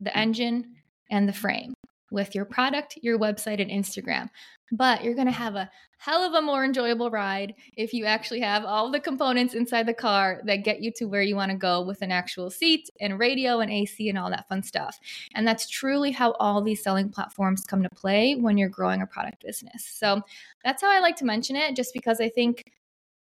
the 0.02 0.10
mm. 0.10 0.18
engine 0.18 0.76
and 1.10 1.28
the 1.28 1.34
frame 1.34 1.74
with 2.14 2.34
your 2.36 2.46
product, 2.46 2.98
your 3.02 3.20
website, 3.20 3.62
and 3.62 3.72
Instagram. 3.72 4.30
But 4.72 5.04
you're 5.04 5.16
going 5.16 5.28
to 5.28 5.34
have 5.34 5.56
a 5.56 5.70
hell 5.98 6.24
of 6.24 6.34
a 6.34 6.42
more 6.42 6.64
enjoyable 6.66 7.10
ride 7.10 7.54
if 7.78 7.94
you 7.94 8.06
actually 8.06 8.40
have 8.42 8.66
all 8.66 8.92
the 8.92 9.00
components 9.00 9.54
inside 9.54 9.88
the 9.88 9.94
car 9.94 10.42
that 10.46 10.64
get 10.64 10.82
you 10.82 10.92
to 10.92 11.06
where 11.06 11.22
you 11.22 11.36
want 11.36 11.52
to 11.52 11.58
go 11.58 11.82
with 11.82 12.02
an 12.02 12.12
actual 12.12 12.50
seat 12.50 12.90
and 13.00 13.20
radio 13.20 13.60
and 13.60 13.72
AC 13.72 14.10
and 14.10 14.18
all 14.18 14.30
that 14.30 14.48
fun 14.48 14.64
stuff. 14.64 15.00
And 15.34 15.48
that's 15.48 15.70
truly 15.70 16.12
how 16.12 16.32
all 16.34 16.62
these 16.62 16.84
selling 16.84 17.10
platforms 17.10 17.66
come 17.66 17.84
to 17.84 17.90
play 17.90 18.36
when 18.36 18.58
you're 18.58 18.70
growing 18.70 19.02
a 19.02 19.08
product 19.08 19.44
business. 19.44 19.86
So 19.86 20.22
that's 20.64 20.82
how 20.82 20.92
I 20.92 21.00
like 21.00 21.16
to 21.18 21.26
mention 21.26 21.56
it, 21.56 21.76
just 21.76 21.94
because 21.94 22.20
I 22.20 22.30
think 22.30 22.64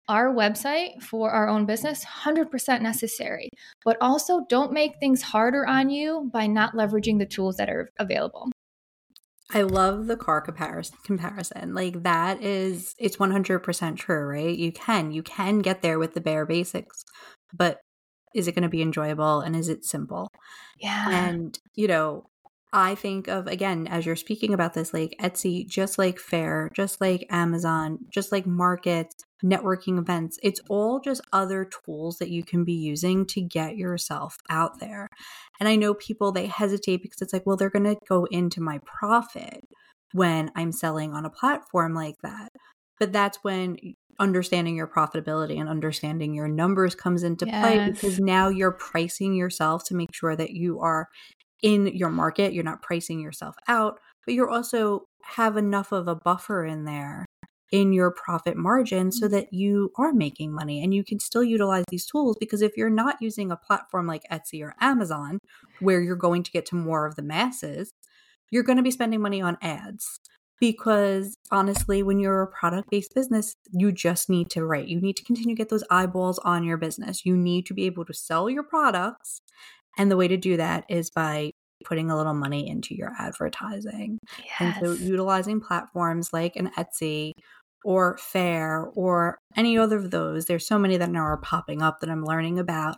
our 0.09 0.33
website 0.33 1.03
for 1.03 1.31
our 1.31 1.49
own 1.49 1.67
business 1.67 2.05
100% 2.05 2.81
necessary 2.81 3.51
but 3.85 3.97
also 4.01 4.47
don't 4.49 4.73
make 4.73 4.99
things 4.99 5.23
harder 5.23 5.67
on 5.67 5.91
you 5.91 6.31
by 6.33 6.47
not 6.47 6.73
leveraging 6.73 7.19
the 7.19 7.27
tools 7.27 7.57
that 7.57 7.69
are 7.69 7.91
available 7.99 8.51
I 9.51 9.63
love 9.63 10.07
the 10.07 10.17
car 10.17 10.41
comparison 10.41 10.99
comparison. 11.05 11.75
Like 11.75 12.03
that 12.03 12.43
is 12.43 12.95
it's 12.99 13.17
100% 13.17 13.97
true, 13.97 14.27
right? 14.27 14.57
You 14.57 14.73
can 14.73 15.11
you 15.11 15.23
can 15.23 15.61
get 15.61 15.83
there 15.83 15.99
with 15.99 16.15
the 16.15 16.21
bare 16.21 16.45
basics. 16.45 17.05
But 17.55 17.81
is 18.35 18.47
it 18.47 18.55
going 18.55 18.63
to 18.63 18.69
be 18.69 18.83
enjoyable 18.83 19.41
and 19.41 19.57
is 19.57 19.69
it 19.69 19.85
simple? 19.85 20.29
Yeah. 20.79 21.11
And 21.11 21.59
you 21.75 21.89
know, 21.89 22.27
I 22.73 22.95
think 22.95 23.29
of 23.29 23.47
again 23.47 23.87
as 23.87 24.05
you're 24.05 24.17
speaking 24.17 24.53
about 24.53 24.75
this 24.75 24.93
like 24.93 25.15
Etsy 25.21 25.67
just 25.67 25.99
like 25.99 26.19
Faire, 26.19 26.71
just 26.75 27.01
like 27.01 27.27
Amazon, 27.31 27.99
just 28.13 28.31
like 28.31 28.47
markets, 28.47 29.15
networking 29.45 29.99
events. 29.99 30.39
It's 30.43 30.61
all 30.69 31.01
just 31.01 31.23
other 31.33 31.65
tools 31.65 32.19
that 32.19 32.31
you 32.31 32.45
can 32.45 32.65
be 32.65 32.75
using 32.75 33.25
to 33.27 33.41
get 33.41 33.77
yourself 33.77 34.37
out 34.51 34.81
there. 34.81 35.09
And 35.61 35.69
I 35.69 35.77
know 35.77 35.95
people 35.95 36.33
they 36.33 36.47
hesitate 36.47 37.03
because 37.03 37.23
it's 37.23 37.33
like, 37.33 37.47
well, 37.47 37.57
they're 37.57 37.71
going 37.71 37.85
to 37.85 37.97
go 38.09 38.27
into 38.31 38.61
my 38.61 38.81
profit 38.85 39.65
when 40.13 40.51
I'm 40.55 40.73
selling 40.73 41.13
on 41.13 41.25
a 41.25 41.31
platform 41.31 41.95
like 41.95 42.17
that. 42.23 42.51
But 42.99 43.13
that's 43.13 43.39
when 43.43 43.77
understanding 44.19 44.77
your 44.77 44.89
profitability 44.89 45.61
and 45.61 45.69
understanding 45.69 46.35
your 46.35 46.49
numbers 46.49 46.95
comes 46.95 47.23
into 47.23 47.47
yes. 47.47 47.63
play 47.63 47.91
because 47.91 48.19
now 48.19 48.49
you're 48.49 48.73
pricing 48.73 49.35
yourself 49.35 49.85
to 49.85 49.95
make 49.95 50.13
sure 50.13 50.35
that 50.35 50.51
you 50.51 50.81
are 50.81 51.07
in 51.63 51.87
your 51.89 52.11
market, 52.11 52.53
you're 52.53 52.65
not 52.65 52.83
pricing 52.83 53.21
yourself 53.21 53.57
out, 53.67 53.99
but 54.25 54.35
you're 54.35 54.51
also 54.51 55.07
have 55.23 55.57
enough 55.57 55.93
of 55.93 56.09
a 56.09 56.15
buffer 56.15 56.65
in 56.65 56.85
there 56.85 57.27
in 57.71 57.93
your 57.93 58.11
profit 58.11 58.57
margin 58.57 59.13
so 59.13 59.27
mm. 59.27 59.31
that 59.31 59.53
you 59.53 59.93
are 59.97 60.13
making 60.13 60.53
money 60.53 60.83
and 60.83 60.95
you 60.95 61.05
can 61.05 61.21
still 61.21 61.45
utilize 61.45 61.85
these 61.91 62.07
tools 62.07 62.37
because 62.41 62.63
if 62.63 62.77
you're 62.77 62.89
not 62.89 63.17
using 63.21 63.51
a 63.51 63.57
platform 63.57 64.07
like 64.07 64.23
Etsy 64.31 64.63
or 64.63 64.75
Amazon 64.81 65.39
where 65.81 66.01
you're 66.01 66.17
going 66.17 66.43
to 66.43 66.51
get 66.51 66.65
to 66.67 66.77
more 66.77 67.07
of 67.07 67.17
the 67.17 67.23
masses, 67.23 67.93
you're 68.51 68.63
going 68.63 68.79
to 68.79 68.83
be 68.83 68.91
spending 68.91 69.21
money 69.21 69.43
on 69.43 69.59
ads 69.61 70.19
because 70.61 71.37
honestly 71.51 72.03
when 72.03 72.19
you're 72.19 72.43
a 72.43 72.47
product 72.47 72.91
based 72.91 73.15
business 73.15 73.55
you 73.71 73.93
just 73.93 74.29
need 74.29 74.51
to 74.51 74.65
write 74.65 74.89
you 74.89 75.01
need 75.01 75.17
to 75.17 75.25
continue 75.25 75.55
to 75.55 75.59
get 75.59 75.69
those 75.69 75.85
eyeballs 75.91 76.39
on 76.41 76.65
your 76.65 76.77
business 76.77 77.25
you 77.25 77.37
need 77.37 77.65
to 77.67 77.75
be 77.75 77.85
able 77.85 78.05
to 78.05 78.15
sell 78.15 78.51
your 78.51 78.63
products 78.63 79.41
and 79.99 80.11
the 80.11 80.17
way 80.17 80.29
to 80.29 80.37
do 80.37 80.57
that 80.57 80.85
is 80.89 81.11
by 81.11 81.53
putting 81.85 82.11
a 82.11 82.17
little 82.17 82.35
money 82.35 82.69
into 82.69 82.95
your 82.95 83.13
advertising. 83.19 84.19
Yes. 84.39 84.49
And 84.59 84.75
so 84.81 84.93
utilizing 84.93 85.61
platforms 85.61 86.33
like 86.33 86.57
an 86.57 86.71
Etsy 86.77 87.33
or 87.85 88.19
Faire 88.19 88.91
or 88.95 89.39
any 89.57 89.79
other 89.79 89.97
of 89.97 90.11
those. 90.11 90.47
There's 90.47 90.67
so 90.67 90.79
many 90.79 90.97
that 90.97 91.11
now 91.11 91.21
are 91.21 91.37
popping 91.37 91.83
up 91.83 92.01
that 92.01 92.11
I'm 92.11 92.25
learning 92.25 92.59
about. 92.59 92.97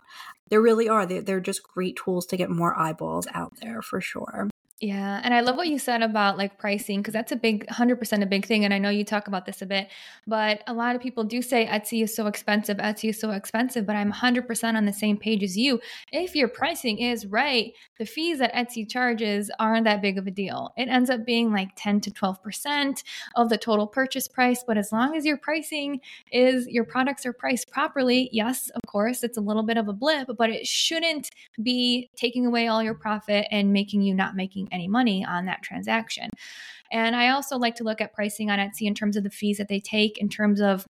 There 0.49 0.61
really 0.61 0.89
are. 0.89 1.05
They're, 1.05 1.21
they're 1.21 1.39
just 1.39 1.63
great 1.63 1.97
tools 2.03 2.25
to 2.27 2.37
get 2.37 2.49
more 2.49 2.77
eyeballs 2.77 3.27
out 3.33 3.53
there 3.61 3.81
for 3.81 4.01
sure. 4.01 4.49
Yeah. 4.81 5.21
And 5.23 5.31
I 5.31 5.41
love 5.41 5.57
what 5.57 5.67
you 5.67 5.77
said 5.77 6.01
about 6.01 6.39
like 6.39 6.57
pricing 6.57 7.01
because 7.01 7.13
that's 7.13 7.31
a 7.31 7.35
big 7.35 7.67
100% 7.67 8.23
a 8.23 8.25
big 8.25 8.47
thing. 8.47 8.65
And 8.65 8.73
I 8.73 8.79
know 8.79 8.89
you 8.89 9.03
talk 9.05 9.27
about 9.27 9.45
this 9.45 9.61
a 9.61 9.67
bit, 9.67 9.89
but 10.25 10.63
a 10.65 10.73
lot 10.73 10.95
of 10.95 11.03
people 11.03 11.23
do 11.23 11.43
say 11.43 11.67
Etsy 11.67 12.01
is 12.01 12.15
so 12.15 12.25
expensive. 12.25 12.77
Etsy 12.77 13.11
is 13.11 13.19
so 13.19 13.29
expensive, 13.29 13.85
but 13.85 13.95
I'm 13.95 14.11
100% 14.11 14.75
on 14.75 14.85
the 14.85 14.91
same 14.91 15.17
page 15.17 15.43
as 15.43 15.55
you. 15.55 15.79
If 16.11 16.35
your 16.35 16.47
pricing 16.47 16.97
is 16.97 17.27
right, 17.27 17.73
the 17.99 18.07
fees 18.07 18.39
that 18.39 18.55
Etsy 18.55 18.89
charges 18.89 19.51
aren't 19.59 19.83
that 19.83 20.01
big 20.01 20.17
of 20.17 20.25
a 20.25 20.31
deal. 20.31 20.73
It 20.75 20.89
ends 20.89 21.11
up 21.11 21.27
being 21.27 21.51
like 21.51 21.69
10 21.75 22.01
to 22.01 22.09
12% 22.11 23.03
of 23.35 23.49
the 23.49 23.59
total 23.59 23.85
purchase 23.85 24.27
price. 24.27 24.63
But 24.65 24.79
as 24.79 24.91
long 24.91 25.15
as 25.15 25.27
your 25.27 25.37
pricing 25.37 25.99
is 26.31 26.67
your 26.67 26.85
products 26.85 27.23
are 27.27 27.33
priced 27.33 27.69
properly, 27.69 28.29
yes, 28.31 28.69
of 28.69 28.81
course, 28.87 29.23
it's 29.23 29.37
a 29.37 29.41
little 29.41 29.61
bit 29.61 29.77
of 29.77 29.87
a 29.87 29.93
blip, 29.93 30.29
but 30.39 30.49
it 30.49 30.65
shouldn't 30.65 31.29
be 31.61 32.09
taking 32.15 32.47
away 32.47 32.67
all 32.67 32.81
your 32.81 32.95
profit 32.95 33.45
and 33.51 33.71
making 33.71 34.01
you 34.01 34.15
not 34.15 34.35
making 34.35 34.69
any 34.71 34.87
money 34.87 35.25
on 35.25 35.45
that 35.45 35.61
transaction. 35.61 36.29
And 36.91 37.15
I 37.15 37.29
also 37.29 37.57
like 37.57 37.75
to 37.75 37.83
look 37.83 38.01
at 38.01 38.13
pricing 38.13 38.49
on 38.49 38.59
Etsy 38.59 38.81
in 38.81 38.93
terms 38.93 39.15
of 39.15 39.23
the 39.23 39.29
fees 39.29 39.57
that 39.57 39.69
they 39.69 39.79
take, 39.79 40.17
in 40.17 40.29
terms 40.29 40.59
of 40.59 40.85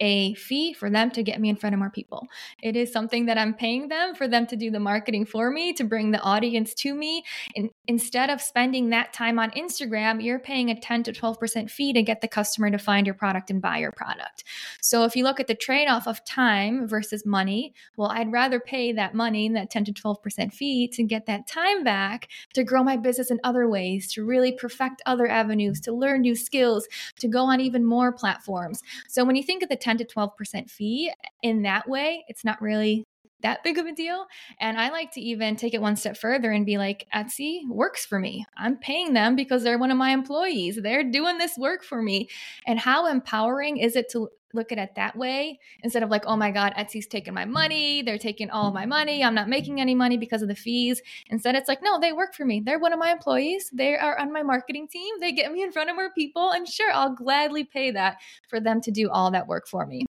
a 0.00 0.34
fee 0.34 0.72
for 0.72 0.90
them 0.90 1.10
to 1.12 1.22
get 1.22 1.40
me 1.40 1.48
in 1.48 1.56
front 1.56 1.74
of 1.74 1.78
more 1.78 1.90
people. 1.90 2.26
It 2.62 2.74
is 2.74 2.92
something 2.92 3.26
that 3.26 3.38
I'm 3.38 3.54
paying 3.54 3.88
them 3.88 4.14
for 4.14 4.26
them 4.26 4.46
to 4.46 4.56
do 4.56 4.70
the 4.70 4.80
marketing 4.80 5.26
for 5.26 5.50
me, 5.50 5.72
to 5.74 5.84
bring 5.84 6.10
the 6.10 6.20
audience 6.20 6.74
to 6.74 6.94
me. 6.94 7.22
And 7.54 7.70
instead 7.86 8.30
of 8.30 8.40
spending 8.40 8.90
that 8.90 9.12
time 9.12 9.38
on 9.38 9.50
Instagram, 9.50 10.22
you're 10.22 10.38
paying 10.38 10.70
a 10.70 10.80
10 10.80 11.02
to 11.04 11.12
12% 11.12 11.70
fee 11.70 11.92
to 11.92 12.02
get 12.02 12.20
the 12.20 12.28
customer 12.28 12.70
to 12.70 12.78
find 12.78 13.06
your 13.06 13.14
product 13.14 13.50
and 13.50 13.60
buy 13.60 13.78
your 13.78 13.92
product. 13.92 14.44
So 14.80 15.04
if 15.04 15.14
you 15.14 15.24
look 15.24 15.40
at 15.40 15.46
the 15.46 15.54
trade 15.54 15.88
off 15.88 16.06
of 16.06 16.24
time 16.24 16.88
versus 16.88 17.26
money, 17.26 17.74
well, 17.96 18.10
I'd 18.10 18.32
rather 18.32 18.58
pay 18.58 18.92
that 18.92 19.14
money, 19.14 19.48
that 19.50 19.70
10 19.70 19.84
to 19.84 19.92
12% 19.92 20.52
fee, 20.52 20.88
to 20.88 21.02
get 21.02 21.26
that 21.26 21.46
time 21.46 21.84
back 21.84 22.28
to 22.54 22.64
grow 22.64 22.82
my 22.82 22.96
business 22.96 23.30
in 23.30 23.38
other 23.44 23.68
ways, 23.68 24.12
to 24.14 24.24
really 24.24 24.52
perfect 24.52 25.02
other 25.04 25.28
avenues, 25.28 25.80
to 25.80 25.92
learn 25.92 26.22
new 26.22 26.34
skills, 26.34 26.88
to 27.18 27.28
go 27.28 27.44
on 27.44 27.60
even 27.60 27.84
more 27.84 28.12
platforms. 28.12 28.82
So 29.08 29.24
when 29.24 29.36
you 29.36 29.42
think 29.42 29.62
of 29.62 29.68
the 29.68 29.76
10 29.76 29.89
to 29.98 30.04
12% 30.04 30.70
fee 30.70 31.12
in 31.42 31.62
that 31.62 31.88
way, 31.88 32.24
it's 32.28 32.44
not 32.44 32.60
really 32.60 33.06
that 33.42 33.62
big 33.62 33.78
of 33.78 33.86
a 33.86 33.92
deal. 33.92 34.26
And 34.60 34.78
I 34.78 34.90
like 34.90 35.12
to 35.12 35.20
even 35.20 35.56
take 35.56 35.74
it 35.74 35.80
one 35.80 35.96
step 35.96 36.16
further 36.16 36.50
and 36.50 36.66
be 36.66 36.78
like, 36.78 37.06
Etsy 37.14 37.68
works 37.68 38.04
for 38.04 38.18
me. 38.18 38.46
I'm 38.56 38.76
paying 38.76 39.12
them 39.12 39.36
because 39.36 39.62
they're 39.62 39.78
one 39.78 39.90
of 39.90 39.96
my 39.96 40.10
employees. 40.10 40.78
They're 40.82 41.10
doing 41.10 41.38
this 41.38 41.56
work 41.58 41.84
for 41.84 42.02
me. 42.02 42.28
And 42.66 42.78
how 42.78 43.06
empowering 43.06 43.78
is 43.78 43.96
it 43.96 44.10
to 44.10 44.28
look 44.52 44.72
at 44.72 44.78
it 44.78 44.94
that 44.96 45.16
way 45.16 45.58
instead 45.82 46.02
of 46.02 46.10
like, 46.10 46.24
oh 46.26 46.36
my 46.36 46.50
God, 46.50 46.74
Etsy's 46.76 47.06
taking 47.06 47.34
my 47.34 47.44
money. 47.44 48.02
They're 48.02 48.18
taking 48.18 48.50
all 48.50 48.72
my 48.72 48.86
money. 48.86 49.22
I'm 49.22 49.34
not 49.34 49.48
making 49.48 49.80
any 49.80 49.94
money 49.94 50.16
because 50.16 50.42
of 50.42 50.48
the 50.48 50.54
fees. 50.54 51.00
Instead, 51.28 51.54
it's 51.54 51.68
like, 51.68 51.82
no, 51.82 52.00
they 52.00 52.12
work 52.12 52.34
for 52.34 52.44
me. 52.44 52.60
They're 52.64 52.78
one 52.78 52.92
of 52.92 52.98
my 52.98 53.12
employees. 53.12 53.70
They 53.72 53.96
are 53.96 54.18
on 54.18 54.32
my 54.32 54.42
marketing 54.42 54.88
team. 54.88 55.14
They 55.20 55.32
get 55.32 55.52
me 55.52 55.62
in 55.62 55.72
front 55.72 55.90
of 55.90 55.96
more 55.96 56.10
people. 56.10 56.50
And 56.50 56.68
sure, 56.68 56.90
I'll 56.92 57.14
gladly 57.14 57.64
pay 57.64 57.90
that 57.92 58.18
for 58.48 58.60
them 58.60 58.80
to 58.82 58.90
do 58.90 59.08
all 59.10 59.30
that 59.30 59.46
work 59.46 59.68
for 59.68 59.86
me. 59.86 60.04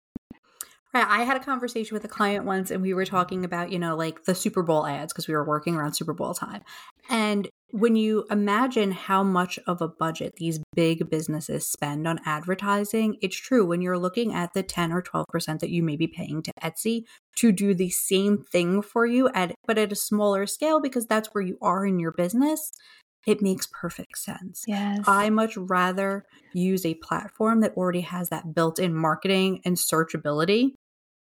Right. 0.92 1.06
I 1.06 1.22
had 1.22 1.36
a 1.36 1.44
conversation 1.44 1.94
with 1.94 2.04
a 2.04 2.08
client 2.08 2.44
once 2.44 2.72
and 2.72 2.82
we 2.82 2.94
were 2.94 3.04
talking 3.04 3.44
about, 3.44 3.70
you 3.70 3.78
know, 3.78 3.96
like 3.96 4.24
the 4.24 4.34
Super 4.34 4.62
Bowl 4.62 4.86
ads 4.86 5.12
because 5.12 5.28
we 5.28 5.34
were 5.34 5.44
working 5.44 5.76
around 5.76 5.94
Super 5.94 6.12
Bowl 6.12 6.34
time. 6.34 6.62
And 7.08 7.48
when 7.70 7.94
you 7.94 8.26
imagine 8.28 8.90
how 8.90 9.22
much 9.22 9.60
of 9.68 9.80
a 9.80 9.86
budget 9.86 10.34
these 10.36 10.58
big 10.74 11.08
businesses 11.08 11.70
spend 11.70 12.08
on 12.08 12.18
advertising, 12.26 13.18
it's 13.22 13.36
true 13.36 13.64
when 13.64 13.80
you're 13.80 13.98
looking 13.98 14.34
at 14.34 14.52
the 14.52 14.64
10 14.64 14.92
or 14.92 15.00
12% 15.00 15.60
that 15.60 15.70
you 15.70 15.84
may 15.84 15.94
be 15.94 16.08
paying 16.08 16.42
to 16.42 16.52
Etsy 16.60 17.04
to 17.36 17.52
do 17.52 17.72
the 17.72 17.90
same 17.90 18.38
thing 18.38 18.82
for 18.82 19.06
you 19.06 19.28
at 19.28 19.54
but 19.66 19.78
at 19.78 19.92
a 19.92 19.96
smaller 19.96 20.44
scale 20.44 20.80
because 20.80 21.06
that's 21.06 21.28
where 21.32 21.42
you 21.42 21.56
are 21.62 21.86
in 21.86 22.00
your 22.00 22.12
business. 22.12 22.72
It 23.26 23.42
makes 23.42 23.66
perfect 23.66 24.18
sense. 24.18 24.64
Yes. 24.66 25.04
I 25.06 25.30
much 25.30 25.56
rather 25.56 26.24
use 26.54 26.86
a 26.86 26.94
platform 26.94 27.60
that 27.60 27.74
already 27.76 28.00
has 28.00 28.30
that 28.30 28.54
built 28.54 28.78
in 28.78 28.94
marketing 28.94 29.60
and 29.64 29.76
searchability 29.76 30.72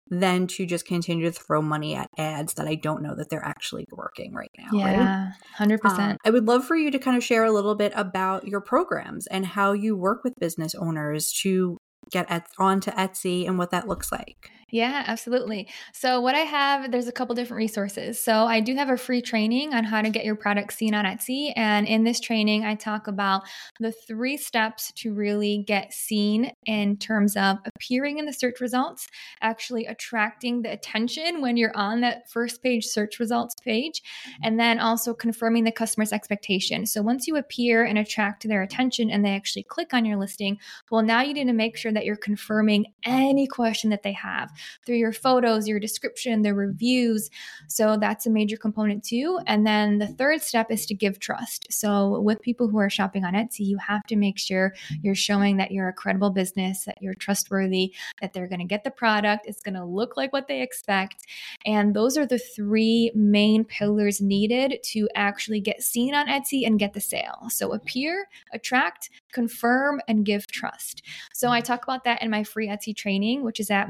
than 0.09 0.47
to 0.47 0.65
just 0.65 0.87
continue 0.87 1.25
to 1.25 1.31
throw 1.31 1.61
money 1.61 1.95
at 1.95 2.09
ads 2.17 2.55
that 2.55 2.67
I 2.67 2.75
don't 2.75 3.03
know 3.03 3.15
that 3.15 3.29
they're 3.29 3.45
actually 3.45 3.85
working 3.91 4.33
right 4.33 4.51
now. 4.57 4.69
Yeah, 4.73 5.31
right? 5.59 5.69
100%. 5.69 5.99
Um, 5.99 6.17
I 6.25 6.29
would 6.31 6.47
love 6.47 6.65
for 6.65 6.75
you 6.75 6.89
to 6.91 6.99
kind 6.99 7.15
of 7.15 7.23
share 7.23 7.43
a 7.43 7.51
little 7.51 7.75
bit 7.75 7.93
about 7.95 8.47
your 8.47 8.61
programs 8.61 9.27
and 9.27 9.45
how 9.45 9.73
you 9.73 9.95
work 9.95 10.23
with 10.23 10.33
business 10.39 10.73
owners 10.73 11.31
to 11.43 11.77
get 12.11 12.25
at, 12.29 12.47
onto 12.57 12.91
Etsy 12.91 13.47
and 13.47 13.57
what 13.57 13.71
that 13.71 13.87
looks 13.87 14.11
like. 14.11 14.49
Yeah, 14.71 15.03
absolutely. 15.07 15.67
So, 15.93 16.21
what 16.21 16.35
I 16.35 16.39
have, 16.39 16.91
there's 16.91 17.07
a 17.07 17.11
couple 17.11 17.33
different 17.35 17.57
resources. 17.57 18.19
So, 18.19 18.45
I 18.45 18.59
do 18.59 18.75
have 18.75 18.89
a 18.89 18.97
free 18.97 19.21
training 19.21 19.73
on 19.73 19.83
how 19.83 20.01
to 20.01 20.09
get 20.09 20.25
your 20.25 20.35
product 20.35 20.73
seen 20.73 20.93
on 20.93 21.05
Etsy. 21.05 21.53
And 21.55 21.87
in 21.87 22.03
this 22.03 22.19
training, 22.19 22.65
I 22.65 22.75
talk 22.75 23.07
about 23.07 23.43
the 23.79 23.91
three 23.91 24.37
steps 24.37 24.91
to 24.97 25.13
really 25.13 25.63
get 25.65 25.93
seen 25.93 26.51
in 26.65 26.97
terms 26.97 27.35
of 27.35 27.57
appearing 27.65 28.19
in 28.19 28.25
the 28.25 28.33
search 28.33 28.61
results, 28.61 29.07
actually 29.41 29.85
attracting 29.85 30.61
the 30.61 30.71
attention 30.71 31.41
when 31.41 31.57
you're 31.57 31.75
on 31.75 32.01
that 32.01 32.29
first 32.29 32.61
page 32.61 32.85
search 32.85 33.19
results 33.19 33.55
page, 33.63 34.01
mm-hmm. 34.01 34.41
and 34.43 34.59
then 34.59 34.79
also 34.79 35.13
confirming 35.13 35.63
the 35.63 35.71
customer's 35.71 36.13
expectation. 36.13 36.85
So, 36.85 37.01
once 37.01 37.27
you 37.27 37.37
appear 37.37 37.83
and 37.85 37.97
attract 37.97 38.47
their 38.47 38.61
attention 38.61 39.09
and 39.09 39.25
they 39.25 39.35
actually 39.35 39.63
click 39.63 39.93
on 39.93 40.05
your 40.05 40.17
listing, 40.17 40.59
well, 40.91 41.01
now 41.01 41.21
you 41.21 41.33
need 41.33 41.47
to 41.47 41.53
make 41.53 41.75
sure 41.75 41.91
that 41.91 42.05
you're 42.05 42.15
confirming 42.15 42.85
any 43.03 43.47
question 43.47 43.89
that 43.89 44.03
they 44.03 44.13
have. 44.13 44.51
Through 44.85 44.97
your 44.97 45.13
photos, 45.13 45.67
your 45.67 45.79
description, 45.79 46.41
the 46.41 46.53
reviews. 46.53 47.29
So 47.67 47.97
that's 47.97 48.25
a 48.25 48.29
major 48.29 48.57
component 48.57 49.03
too. 49.03 49.39
And 49.45 49.65
then 49.65 49.99
the 49.99 50.07
third 50.07 50.41
step 50.41 50.71
is 50.71 50.85
to 50.87 50.93
give 50.93 51.19
trust. 51.19 51.67
So 51.71 52.19
with 52.21 52.41
people 52.41 52.67
who 52.67 52.77
are 52.77 52.89
shopping 52.89 53.25
on 53.25 53.33
Etsy, 53.33 53.61
you 53.61 53.77
have 53.77 54.03
to 54.07 54.15
make 54.15 54.37
sure 54.37 54.73
you're 55.01 55.15
showing 55.15 55.57
that 55.57 55.71
you're 55.71 55.89
a 55.89 55.93
credible 55.93 56.29
business, 56.29 56.85
that 56.85 57.01
you're 57.01 57.13
trustworthy, 57.13 57.93
that 58.21 58.33
they're 58.33 58.47
going 58.47 58.59
to 58.59 58.65
get 58.65 58.83
the 58.83 58.91
product, 58.91 59.45
it's 59.45 59.61
going 59.61 59.75
to 59.75 59.85
look 59.85 60.17
like 60.17 60.33
what 60.33 60.47
they 60.47 60.61
expect. 60.61 61.25
And 61.65 61.93
those 61.93 62.17
are 62.17 62.25
the 62.25 62.39
three 62.39 63.11
main 63.15 63.63
pillars 63.63 64.21
needed 64.21 64.79
to 64.83 65.07
actually 65.15 65.59
get 65.59 65.81
seen 65.81 66.13
on 66.13 66.27
Etsy 66.27 66.65
and 66.65 66.79
get 66.79 66.93
the 66.93 67.01
sale. 67.01 67.47
So 67.49 67.73
appear, 67.73 68.27
attract, 68.53 69.09
confirm, 69.31 70.01
and 70.07 70.25
give 70.25 70.47
trust. 70.47 71.03
So 71.33 71.49
I 71.49 71.61
talk 71.61 71.83
about 71.83 72.03
that 72.03 72.21
in 72.21 72.29
my 72.29 72.43
free 72.43 72.67
Etsy 72.67 72.95
training, 72.95 73.43
which 73.43 73.59
is 73.59 73.69
at 73.69 73.89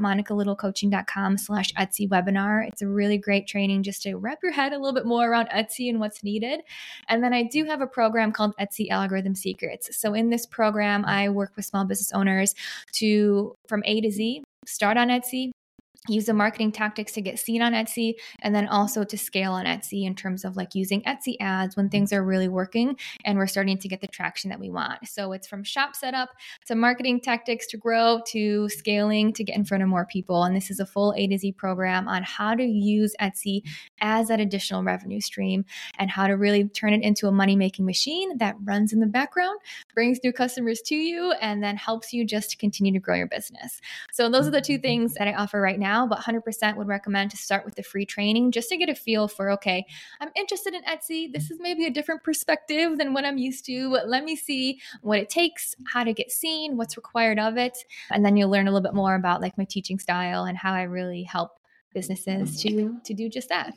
monicalittlecoaching.com 0.60 1.38
slash 1.38 1.74
Etsy 1.74 2.08
webinar. 2.08 2.68
It's 2.68 2.82
a 2.82 2.88
really 2.88 3.18
great 3.18 3.48
training 3.48 3.84
just 3.84 4.04
to 4.04 4.16
wrap 4.16 4.40
your 4.44 4.52
head 4.52 4.74
a 4.74 4.78
little 4.78 4.94
bit 4.94 5.06
more 5.06 5.30
around 5.30 5.50
Etsy 5.50 5.90
and 5.90 6.00
what's 6.00 6.24
needed. 6.24 6.62
And 7.08 7.24
then 7.24 7.34
I 7.34 7.44
do 7.44 7.66
have 7.66 7.82
a 7.82 7.88
program 7.88 8.32
called 8.32 8.56
Etsy 8.58 8.90
Algorithm 8.90 9.36
Secrets. 9.36 9.98
So 9.98 10.14
in 10.14 10.30
this 10.30 10.46
program, 10.46 11.06
I 11.06 11.30
work 11.30 11.54
with 11.56 11.66
small 11.66 11.86
business 11.86 12.12
owners 12.14 12.56
to 12.94 13.56
from 13.68 13.84
A 13.86 14.02
to 14.02 14.12
Z 14.12 14.44
start 14.66 14.98
on 14.98 15.08
Etsy, 15.08 15.52
use 16.08 16.26
the 16.26 16.34
marketing 16.34 16.72
tactics 16.72 17.12
to 17.14 17.22
get 17.22 17.38
seen 17.38 17.62
on 17.62 17.74
Etsy 17.74 18.14
and 18.42 18.56
then 18.56 18.68
also 18.68 19.04
to 19.04 19.18
scale 19.18 19.52
on 19.52 19.66
Etsy 19.66 20.06
in 20.06 20.16
terms 20.16 20.46
of 20.46 20.56
like 20.56 20.74
using 20.74 21.02
Etsy 21.04 21.36
ads 21.42 21.76
when 21.76 21.90
things 21.90 22.14
are 22.14 22.24
really 22.24 22.48
working 22.48 22.98
and 23.26 23.38
we're 23.38 23.48
starting 23.48 23.78
to 23.78 23.88
get 23.88 24.00
the 24.00 24.08
traction 24.08 24.50
that 24.50 24.60
we 24.60 24.70
want. 24.70 25.08
So 25.08 25.34
it's 25.34 25.48
from 25.48 25.64
shop 25.64 25.96
setup 25.96 26.30
to 26.68 26.76
marketing 26.76 27.20
tactics 27.20 27.68
to 27.68 27.78
grow 27.78 28.22
to 28.28 28.70
scaling 28.70 29.34
to 29.34 29.44
get 29.44 29.58
in 29.58 29.66
front 29.66 29.84
of 29.84 29.90
more 29.90 30.06
people. 30.06 30.44
And 30.44 30.56
this 30.56 30.72
is 30.72 30.80
a 30.80 30.86
full 30.86 31.14
A 31.18 31.28
to 31.28 31.38
Z 31.38 31.52
program 31.54 32.08
on 32.08 32.24
how 32.24 32.56
to 32.56 32.64
use 32.64 33.14
Etsy 33.20 33.64
as 34.00 34.30
that 34.30 34.40
additional 34.40 34.84
revenue 34.84 35.20
stream 35.20 35.66
and 35.98 36.10
how 36.10 36.28
to 36.28 36.34
really 36.34 36.64
turn 36.70 36.94
it 36.94 37.04
into 37.04 37.28
a 37.28 37.32
money 37.32 37.58
making 37.58 37.86
machine 37.86 38.38
that 38.38 38.56
runs 38.64 38.94
in 38.94 39.00
the 39.00 39.06
background, 39.06 39.60
brings 39.94 40.20
new 40.24 40.32
customers 40.32 40.82
to 40.86 40.96
you, 40.96 41.34
and 41.42 41.62
then 41.62 41.76
helps 41.76 42.14
you 42.14 42.26
just 42.26 42.52
to 42.52 42.58
continue 42.58 42.94
to 42.94 43.00
grow 43.00 43.16
your 43.16 43.28
business. 43.28 43.82
So 44.14 44.30
those 44.30 44.48
are 44.48 44.52
the 44.52 44.62
two 44.62 44.74
mm-hmm. 44.74 44.82
things 44.82 45.14
that 45.16 45.28
I 45.28 45.34
offer 45.34 45.60
right 45.60 45.78
now 45.80 45.89
now, 45.90 46.06
but 46.06 46.20
100% 46.20 46.76
would 46.78 46.88
recommend 46.88 47.32
to 47.32 47.38
start 47.38 47.66
with 47.66 47.76
the 47.76 47.84
free 47.84 48.06
training 48.06 48.52
just 48.52 48.70
to 48.70 48.78
get 48.78 48.90
a 48.90 48.96
feel 48.96 49.28
for 49.28 49.50
okay, 49.52 49.86
I'm 50.22 50.30
interested 50.36 50.74
in 50.74 50.84
Etsy. 50.84 51.32
This 51.32 51.50
is 51.50 51.58
maybe 51.60 51.86
a 51.86 51.90
different 51.90 52.24
perspective 52.24 52.98
than 52.98 53.14
what 53.14 53.26
I'm 53.26 53.38
used 53.38 53.66
to. 53.66 53.90
Let 54.06 54.24
me 54.24 54.36
see 54.36 54.80
what 55.02 55.20
it 55.20 55.30
takes, 55.30 55.76
how 55.88 56.04
to 56.04 56.14
get 56.14 56.32
seen, 56.32 56.78
what's 56.78 56.98
required 56.98 57.40
of 57.40 57.58
it. 57.58 57.78
And 58.12 58.24
then 58.24 58.38
you'll 58.38 58.50
learn 58.50 58.68
a 58.68 58.72
little 58.72 58.88
bit 58.88 58.94
more 58.94 59.16
about 59.16 59.42
like 59.42 59.58
my 59.58 59.66
teaching 59.66 60.00
style 60.00 60.44
and 60.46 60.58
how 60.58 60.74
I 60.74 60.84
really 60.84 61.24
help 61.24 61.60
businesses 61.94 62.62
to 62.62 63.00
to 63.04 63.14
do 63.14 63.30
just 63.30 63.50
that. 63.50 63.74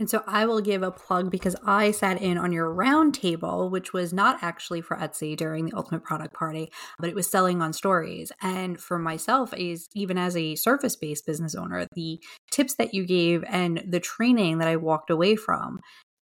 And 0.00 0.10
so 0.10 0.24
I 0.26 0.44
will 0.46 0.60
give 0.60 0.82
a 0.82 0.90
plug 0.90 1.30
because 1.30 1.54
I 1.64 1.92
sat 1.92 2.20
in 2.20 2.36
on 2.36 2.50
your 2.50 2.68
roundtable, 2.74 3.70
which 3.70 3.92
was 3.92 4.12
not 4.12 4.42
actually 4.42 4.80
for 4.80 4.96
Etsy 4.96 5.36
during 5.36 5.66
the 5.66 5.76
Ultimate 5.76 6.02
Product 6.02 6.34
Party, 6.34 6.70
but 6.98 7.08
it 7.08 7.14
was 7.14 7.30
selling 7.30 7.62
on 7.62 7.72
stories. 7.72 8.32
And 8.42 8.80
for 8.80 8.98
myself, 8.98 9.54
is 9.54 9.88
even 9.94 10.18
as 10.18 10.36
a 10.36 10.56
service 10.56 10.96
based 10.96 11.26
business 11.26 11.54
owner, 11.54 11.86
the 11.94 12.20
tips 12.50 12.74
that 12.74 12.92
you 12.92 13.06
gave 13.06 13.44
and 13.48 13.84
the 13.86 14.00
training 14.00 14.58
that 14.58 14.68
I 14.68 14.76
walked 14.76 15.10
away 15.10 15.36
from 15.36 15.78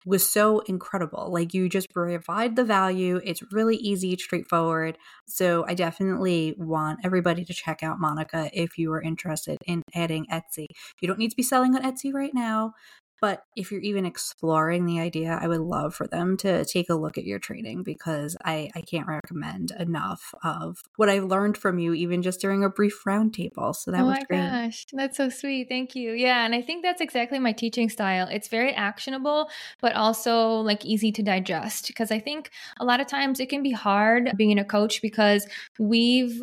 was 0.06 0.28
so 0.28 0.60
incredible. 0.60 1.30
Like 1.32 1.52
you 1.54 1.68
just 1.68 1.90
provide 1.90 2.56
the 2.56 2.64
value. 2.64 3.20
It's 3.22 3.52
really 3.52 3.76
easy, 3.76 4.16
straightforward. 4.16 4.98
So 5.28 5.64
I 5.68 5.74
definitely 5.74 6.54
want 6.56 7.00
everybody 7.04 7.44
to 7.44 7.54
check 7.54 7.82
out 7.82 8.00
Monica 8.00 8.50
if 8.52 8.78
you 8.78 8.92
are 8.92 9.02
interested 9.02 9.58
in 9.66 9.82
adding 9.94 10.26
Etsy. 10.32 10.66
You 11.00 11.08
don't 11.08 11.18
need 11.18 11.30
to 11.30 11.36
be 11.36 11.42
selling 11.42 11.74
on 11.74 11.82
Etsy 11.82 12.12
right 12.12 12.32
now, 12.34 12.72
but 13.20 13.44
if 13.56 13.70
you're 13.70 13.80
even 13.80 14.06
exploring 14.06 14.86
the 14.86 15.00
idea, 15.00 15.38
I 15.40 15.48
would 15.48 15.60
love 15.60 15.94
for 15.94 16.06
them 16.06 16.36
to 16.38 16.64
take 16.64 16.88
a 16.88 16.94
look 16.94 17.18
at 17.18 17.24
your 17.24 17.38
training 17.38 17.82
because 17.82 18.36
I, 18.44 18.70
I 18.74 18.80
can't 18.80 19.06
recommend 19.06 19.72
enough 19.78 20.34
of 20.42 20.82
what 20.96 21.08
I've 21.08 21.24
learned 21.24 21.56
from 21.58 21.78
you, 21.78 21.92
even 21.94 22.22
just 22.22 22.40
during 22.40 22.64
a 22.64 22.70
brief 22.70 23.02
roundtable. 23.06 23.74
So 23.74 23.90
that 23.90 24.02
oh 24.02 24.06
was 24.06 24.18
great. 24.28 24.38
gosh, 24.38 24.86
that's 24.92 25.16
so 25.16 25.28
sweet. 25.28 25.68
Thank 25.68 25.94
you. 25.94 26.12
Yeah. 26.12 26.44
And 26.44 26.54
I 26.54 26.62
think 26.62 26.82
that's 26.82 27.00
exactly 27.00 27.38
my 27.38 27.52
teaching 27.52 27.90
style. 27.90 28.26
It's 28.30 28.48
very 28.48 28.72
actionable, 28.72 29.50
but 29.80 29.94
also 29.94 30.56
like 30.60 30.84
easy 30.84 31.12
to 31.12 31.22
digest 31.22 31.88
because 31.88 32.10
I 32.10 32.18
think 32.18 32.50
a 32.78 32.84
lot 32.84 33.00
of 33.00 33.06
times 33.06 33.40
it 33.40 33.48
can 33.48 33.62
be 33.62 33.72
hard 33.72 34.32
being 34.36 34.58
a 34.58 34.64
coach 34.64 35.02
because 35.02 35.46
we've 35.78 36.42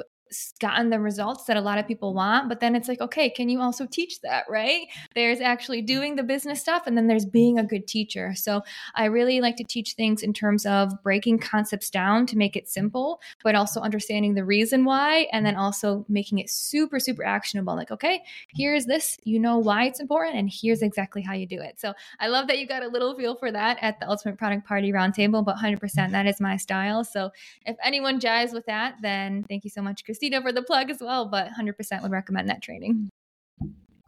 gotten 0.59 0.89
the 0.89 0.99
results 0.99 1.45
that 1.45 1.57
a 1.57 1.61
lot 1.61 1.77
of 1.77 1.87
people 1.87 2.13
want 2.13 2.49
but 2.49 2.59
then 2.59 2.75
it's 2.75 2.87
like 2.87 3.01
okay 3.01 3.29
can 3.29 3.49
you 3.49 3.61
also 3.61 3.85
teach 3.85 4.21
that 4.21 4.45
right? 4.49 4.87
There's 5.15 5.41
actually 5.41 5.81
doing 5.81 6.15
the 6.15 6.23
business 6.23 6.59
stuff 6.61 6.83
and 6.85 6.97
then 6.97 7.07
there's 7.07 7.25
being 7.25 7.57
a 7.59 7.63
good 7.63 7.87
teacher. 7.87 8.33
So 8.35 8.61
i 8.95 9.05
really 9.05 9.41
like 9.41 9.55
to 9.57 9.63
teach 9.63 9.93
things 9.93 10.23
in 10.23 10.33
terms 10.33 10.65
of 10.65 10.91
breaking 11.03 11.39
concepts 11.39 11.89
down 11.89 12.25
to 12.27 12.37
make 12.37 12.55
it 12.55 12.67
simple 12.67 13.21
but 13.43 13.55
also 13.55 13.81
understanding 13.81 14.33
the 14.33 14.45
reason 14.45 14.85
why 14.85 15.27
and 15.31 15.45
then 15.45 15.55
also 15.55 16.05
making 16.09 16.39
it 16.39 16.49
super 16.49 16.99
super 16.99 17.23
actionable. 17.23 17.75
Like 17.75 17.91
okay 17.91 18.23
here's 18.53 18.85
this 18.85 19.17
you 19.23 19.39
know 19.39 19.57
why 19.57 19.85
it's 19.85 19.99
important 19.99 20.35
and 20.35 20.49
here's 20.51 20.81
exactly 20.81 21.21
how 21.21 21.33
you 21.33 21.45
do 21.45 21.61
it. 21.61 21.79
So 21.79 21.93
i 22.19 22.27
love 22.27 22.47
that 22.47 22.59
you 22.59 22.67
got 22.67 22.83
a 22.83 22.87
little 22.87 23.15
feel 23.15 23.35
for 23.35 23.51
that 23.51 23.77
at 23.81 23.99
the 23.99 24.09
ultimate 24.09 24.37
product 24.37 24.67
party 24.67 24.91
roundtable 24.91 25.43
but 25.43 25.55
100% 25.57 26.11
that 26.11 26.25
is 26.25 26.39
my 26.39 26.57
style. 26.57 27.03
So 27.03 27.31
if 27.65 27.75
anyone 27.83 28.19
jives 28.19 28.53
with 28.53 28.65
that 28.65 28.95
then 29.01 29.43
thank 29.47 29.63
you 29.63 29.69
so 29.69 29.81
much 29.81 30.03
Chris 30.05 30.16
Christina 30.17 30.41
for 30.41 30.51
the 30.51 30.63
plug 30.63 30.89
as 30.89 30.97
well, 30.99 31.25
but 31.25 31.49
100% 31.51 32.01
would 32.01 32.11
recommend 32.11 32.49
that 32.49 32.63
training. 32.63 33.09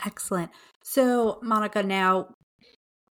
Excellent. 0.03 0.49
So, 0.83 1.39
Monica, 1.43 1.83
now, 1.83 2.33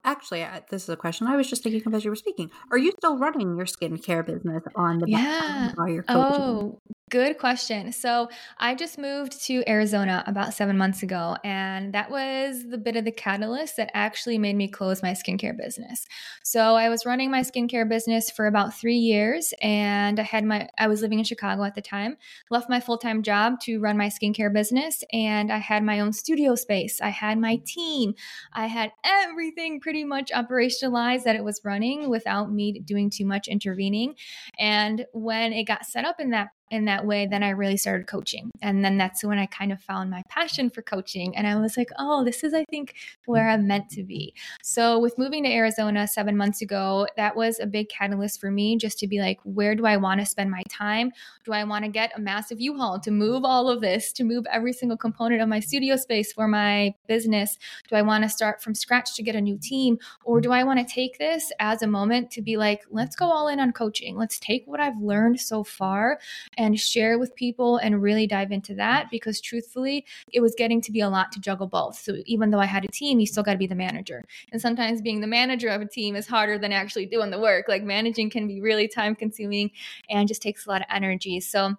actually, 0.05 0.47
this 0.71 0.85
is 0.85 0.89
a 0.91 0.97
question 0.97 1.27
I 1.27 1.37
was 1.37 1.51
just 1.51 1.65
thinking 1.65 1.83
of 1.85 1.93
as 1.93 2.05
you 2.05 2.11
were 2.11 2.17
speaking. 2.17 2.51
Are 2.71 2.79
you 2.79 2.93
still 2.93 3.19
running 3.19 3.57
your 3.57 3.67
skincare 3.67 4.25
business 4.25 4.63
on 4.77 5.01
the 5.01 5.07
back? 5.07 5.75
yeah? 5.77 6.03
Oh, 6.09 6.79
Good 7.15 7.39
question. 7.39 7.93
So 7.93 8.29
I 8.59 8.75
just 8.75 8.99
moved 8.99 9.41
to 9.45 9.63
Arizona 9.69 10.25
about 10.27 10.53
seven 10.53 10.77
months 10.77 11.05
ago, 11.05 11.37
and 11.45 11.95
that 11.95 12.11
was 12.11 12.69
the 12.69 12.77
bit 12.77 12.97
of 12.97 13.05
the 13.05 13.13
catalyst 13.13 13.77
that 13.77 13.93
actually 13.95 14.37
made 14.37 14.57
me 14.57 14.67
close 14.67 15.01
my 15.01 15.13
skincare 15.13 15.57
business. 15.57 16.09
So 16.43 16.75
I 16.75 16.89
was 16.89 17.07
running 17.07 17.31
my 17.31 17.43
skincare 17.43 17.89
business 17.89 18.33
for 18.33 18.49
about 18.49 18.75
three 18.75 18.97
years, 18.97 19.55
and 19.63 20.19
I 20.19 20.25
had 20.25 20.45
my 20.45 20.69
I 20.77 20.89
was 20.89 21.03
living 21.03 21.21
in 21.21 21.25
Chicago 21.25 21.63
at 21.63 21.77
the 21.77 21.81
time. 21.81 22.17
Left 22.51 22.69
my 22.69 22.81
full 22.81 22.99
time 22.99 23.23
job 23.23 23.61
to 23.61 23.79
run 23.79 23.97
my 23.97 24.09
skincare 24.09 24.53
business, 24.53 25.05
and 25.13 25.53
I 25.53 25.59
had 25.59 25.85
my 25.85 26.01
own 26.01 26.13
studio 26.13 26.57
space. 26.57 27.01
I 27.01 27.11
had 27.11 27.39
my 27.39 27.61
team. 27.65 28.15
I 28.55 28.67
had 28.67 28.91
everything 29.05 29.79
pretty 29.79 30.03
much 30.03 30.33
operationalized 30.33 31.23
that 31.23 31.37
it 31.37 31.45
was 31.45 31.61
running 31.65 32.11
without 32.11 32.51
me 32.51 32.81
doing 32.81 33.09
too 33.09 33.25
much 33.25 33.47
intervening. 33.47 34.17
And 34.59 35.07
when 35.13 35.53
it 35.53 35.63
got 35.63 35.87
set 35.87 36.05
up 36.05 36.19
in 36.19 36.31
that 36.31 36.49
in 36.75 36.85
that 36.87 37.07
way, 37.07 37.27
then 37.27 37.43
I 37.43 37.51
really 37.51 37.77
started 37.77 38.07
coaching. 38.07 38.51
And 38.61 38.85
then 38.85 38.99
that's 38.99 39.25
when 39.25 39.39
I 39.39 39.47
kind 39.47 39.73
of 39.73 39.81
found 39.81 40.11
my 40.11 40.23
passion 40.29 40.69
for 40.69 40.83
coaching. 40.83 41.37
And 41.37 41.47
I 41.47 41.59
was 41.61 41.77
like, 41.77 41.89
oh, 41.99 42.25
this 42.25 42.43
is, 42.43 42.53
I 42.53 42.65
think, 42.69 42.95
where 43.27 43.49
I'm 43.49 43.67
meant 43.67 43.89
to 43.91 44.03
be. 44.03 44.35
So, 44.63 44.99
with 44.99 45.17
moving 45.17 45.45
to 45.45 45.51
Arizona 45.51 46.07
seven 46.07 46.37
months 46.37 46.61
ago, 46.63 47.07
that 47.17 47.37
was 47.37 47.61
a 47.61 47.67
big 47.67 47.89
catalyst 47.89 48.41
for 48.41 48.51
me 48.51 48.77
just 48.77 48.99
to 48.99 49.07
be 49.07 49.21
like, 49.21 49.39
where 49.45 49.75
do 49.75 49.87
I 49.87 49.97
want 49.97 50.21
to 50.21 50.27
spend 50.27 50.51
my 50.51 50.63
time? 50.69 51.13
Do 51.45 51.53
I 51.53 51.65
want 51.65 51.85
to 51.85 51.91
get 51.91 52.17
a 52.17 52.21
massive 52.21 52.61
U 52.61 52.77
Haul 52.77 52.99
to 53.01 53.11
move 53.11 53.45
all 53.45 53.69
of 53.69 53.81
this, 53.81 54.13
to 54.15 54.25
move 54.25 54.45
every 54.51 54.73
single 54.73 54.99
component 54.99 55.41
of 55.41 55.49
my 55.49 55.61
studio 55.61 55.97
space 55.97 56.33
for 56.33 56.49
my 56.49 56.95
business? 57.07 57.57
Do 57.89 57.97
I 57.97 58.03
want 58.03 58.25
to 58.25 58.29
start 58.29 58.63
from 58.63 58.75
scratch 58.75 59.15
to 59.15 59.23
get 59.23 59.37
a 59.37 59.41
new 59.41 59.59
team? 59.59 59.99
Or 60.25 60.41
do 60.41 60.51
I 60.51 60.65
want 60.65 60.81
to 60.81 60.95
take 60.95 61.19
this 61.19 61.53
as 61.61 61.83
a 61.83 61.87
moment 61.87 62.31
to 62.33 62.43
be 62.43 62.57
like, 62.57 62.83
let's 62.91 63.15
go 63.15 63.31
all 63.31 63.49
in 63.49 63.61
on 63.61 63.73
coaching? 63.73 64.17
Let's 64.17 64.39
take 64.39 64.65
what 64.67 64.81
I've 64.81 64.99
learned 65.01 65.41
so 65.41 65.63
far 65.63 66.19
share 66.73 67.19
with 67.19 67.35
people 67.35 67.77
and 67.79 68.03
really 68.03 68.27
dive 68.27 68.53
into 68.53 68.75
that 68.77 69.11
because 69.11 69.41
truthfully, 69.41 70.05
it 70.33 70.41
was 70.41 70.55
getting 70.57 70.81
to 70.83 70.93
be 70.93 71.01
a 71.01 71.09
lot 71.09 71.33
to 71.33 71.41
juggle 71.41 71.67
both. 71.67 71.99
So 71.99 72.17
even 72.25 72.51
though 72.51 72.61
I 72.61 72.67
had 72.67 72.85
a 72.85 72.89
team, 72.89 73.21
you 73.21 73.27
still 73.27 73.43
got 73.43 73.53
to 73.53 73.59
be 73.59 73.67
the 73.67 73.75
manager. 73.75 74.23
And 74.53 74.61
sometimes 74.61 75.03
being 75.03 75.21
the 75.21 75.27
manager 75.27 75.69
of 75.69 75.83
a 75.83 75.87
team 75.87 76.17
is 76.17 76.27
harder 76.27 76.59
than 76.59 76.73
actually 76.73 77.07
doing 77.07 77.31
the 77.31 77.41
work. 77.41 77.67
Like 77.69 77.83
managing 77.83 78.31
can 78.31 78.47
be 78.47 78.61
really 78.61 78.89
time 78.89 79.15
consuming 79.15 79.71
and 80.09 80.29
just 80.29 80.43
takes 80.43 80.67
a 80.67 80.71
lot 80.71 80.81
of 80.81 80.87
energy. 80.91 81.41
So 81.41 81.75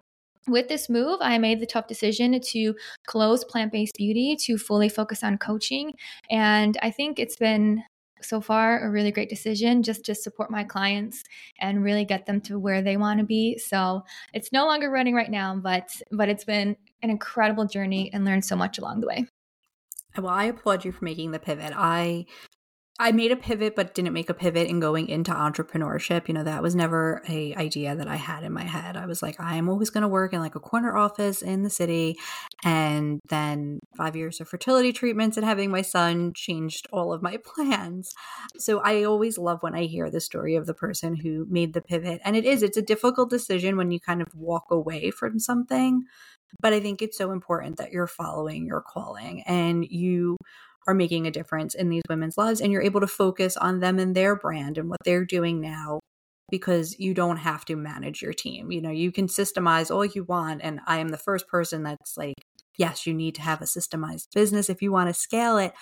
with 0.48 0.68
this 0.68 0.88
move, 0.88 1.18
I 1.20 1.38
made 1.38 1.60
the 1.60 1.66
tough 1.66 1.88
decision 1.88 2.38
to 2.40 2.74
close 3.06 3.44
plant 3.44 3.72
based 3.72 3.96
beauty 3.96 4.36
to 4.42 4.58
fully 4.58 4.88
focus 4.88 5.24
on 5.24 5.38
coaching. 5.38 5.92
And 6.30 6.78
I 6.82 6.90
think 6.90 7.18
it's 7.18 7.36
been 7.36 7.82
so 8.20 8.40
far 8.40 8.86
a 8.86 8.90
really 8.90 9.10
great 9.10 9.28
decision 9.28 9.82
just 9.82 10.04
to 10.04 10.14
support 10.14 10.50
my 10.50 10.64
clients 10.64 11.22
and 11.60 11.82
really 11.82 12.04
get 12.04 12.26
them 12.26 12.40
to 12.42 12.58
where 12.58 12.82
they 12.82 12.96
want 12.96 13.20
to 13.20 13.26
be. 13.26 13.58
So 13.58 14.02
it's 14.32 14.52
no 14.52 14.66
longer 14.66 14.90
running 14.90 15.14
right 15.14 15.30
now 15.30 15.56
but 15.56 15.90
but 16.10 16.28
it's 16.28 16.44
been 16.44 16.76
an 17.02 17.10
incredible 17.10 17.66
journey 17.66 18.10
and 18.12 18.24
learned 18.24 18.44
so 18.44 18.56
much 18.56 18.78
along 18.78 19.00
the 19.00 19.06
way. 19.06 19.26
Well 20.16 20.28
i 20.28 20.44
applaud 20.44 20.84
you 20.84 20.92
for 20.92 21.04
making 21.04 21.32
the 21.32 21.38
pivot. 21.38 21.72
I 21.76 22.26
I 22.98 23.12
made 23.12 23.30
a 23.30 23.36
pivot, 23.36 23.76
but 23.76 23.94
didn't 23.94 24.14
make 24.14 24.30
a 24.30 24.34
pivot 24.34 24.68
in 24.68 24.80
going 24.80 25.08
into 25.08 25.30
entrepreneurship. 25.30 26.28
You 26.28 26.34
know, 26.34 26.44
that 26.44 26.62
was 26.62 26.74
never 26.74 27.22
a 27.28 27.54
idea 27.54 27.94
that 27.94 28.08
I 28.08 28.16
had 28.16 28.42
in 28.42 28.52
my 28.52 28.64
head. 28.64 28.96
I 28.96 29.04
was 29.04 29.22
like, 29.22 29.38
I 29.38 29.56
am 29.56 29.68
always 29.68 29.90
going 29.90 30.02
to 30.02 30.08
work 30.08 30.32
in 30.32 30.40
like 30.40 30.54
a 30.54 30.60
corner 30.60 30.96
office 30.96 31.42
in 31.42 31.62
the 31.62 31.68
city. 31.68 32.16
And 32.64 33.20
then 33.28 33.80
five 33.96 34.16
years 34.16 34.40
of 34.40 34.48
fertility 34.48 34.94
treatments 34.94 35.36
and 35.36 35.44
having 35.44 35.70
my 35.70 35.82
son 35.82 36.32
changed 36.34 36.86
all 36.90 37.12
of 37.12 37.20
my 37.20 37.36
plans. 37.44 38.14
So 38.56 38.80
I 38.80 39.04
always 39.04 39.36
love 39.36 39.62
when 39.62 39.74
I 39.74 39.84
hear 39.84 40.08
the 40.08 40.20
story 40.20 40.56
of 40.56 40.64
the 40.64 40.74
person 40.74 41.16
who 41.16 41.46
made 41.50 41.74
the 41.74 41.82
pivot. 41.82 42.22
And 42.24 42.34
it 42.34 42.46
is, 42.46 42.62
it's 42.62 42.78
a 42.78 42.82
difficult 42.82 43.28
decision 43.28 43.76
when 43.76 43.90
you 43.90 44.00
kind 44.00 44.22
of 44.22 44.28
walk 44.34 44.70
away 44.70 45.10
from 45.10 45.38
something. 45.38 46.04
But 46.60 46.72
I 46.72 46.80
think 46.80 47.02
it's 47.02 47.18
so 47.18 47.32
important 47.32 47.76
that 47.76 47.92
you're 47.92 48.06
following 48.06 48.64
your 48.64 48.80
calling 48.80 49.42
and 49.42 49.84
you 49.84 50.38
are 50.86 50.94
making 50.94 51.26
a 51.26 51.30
difference 51.30 51.74
in 51.74 51.88
these 51.88 52.02
women's 52.08 52.38
lives 52.38 52.60
and 52.60 52.72
you're 52.72 52.82
able 52.82 53.00
to 53.00 53.06
focus 53.06 53.56
on 53.56 53.80
them 53.80 53.98
and 53.98 54.14
their 54.14 54.36
brand 54.36 54.78
and 54.78 54.88
what 54.88 54.98
they're 55.04 55.24
doing 55.24 55.60
now 55.60 56.00
because 56.50 56.98
you 56.98 57.12
don't 57.12 57.38
have 57.38 57.64
to 57.64 57.74
manage 57.74 58.22
your 58.22 58.32
team. 58.32 58.70
You 58.70 58.80
know, 58.80 58.90
you 58.90 59.10
can 59.10 59.26
systemize 59.26 59.90
all 59.90 60.04
you 60.04 60.24
want 60.24 60.60
and 60.62 60.80
I 60.86 60.98
am 60.98 61.08
the 61.08 61.18
first 61.18 61.48
person 61.48 61.82
that's 61.82 62.16
like 62.16 62.34
yes, 62.78 63.06
you 63.06 63.14
need 63.14 63.34
to 63.34 63.42
have 63.42 63.60
a 63.60 63.64
systemized 63.64 64.28
business 64.34 64.68
if 64.68 64.82
you 64.82 64.92
want 64.92 65.08
to 65.08 65.14
scale 65.14 65.58
it, 65.58 65.72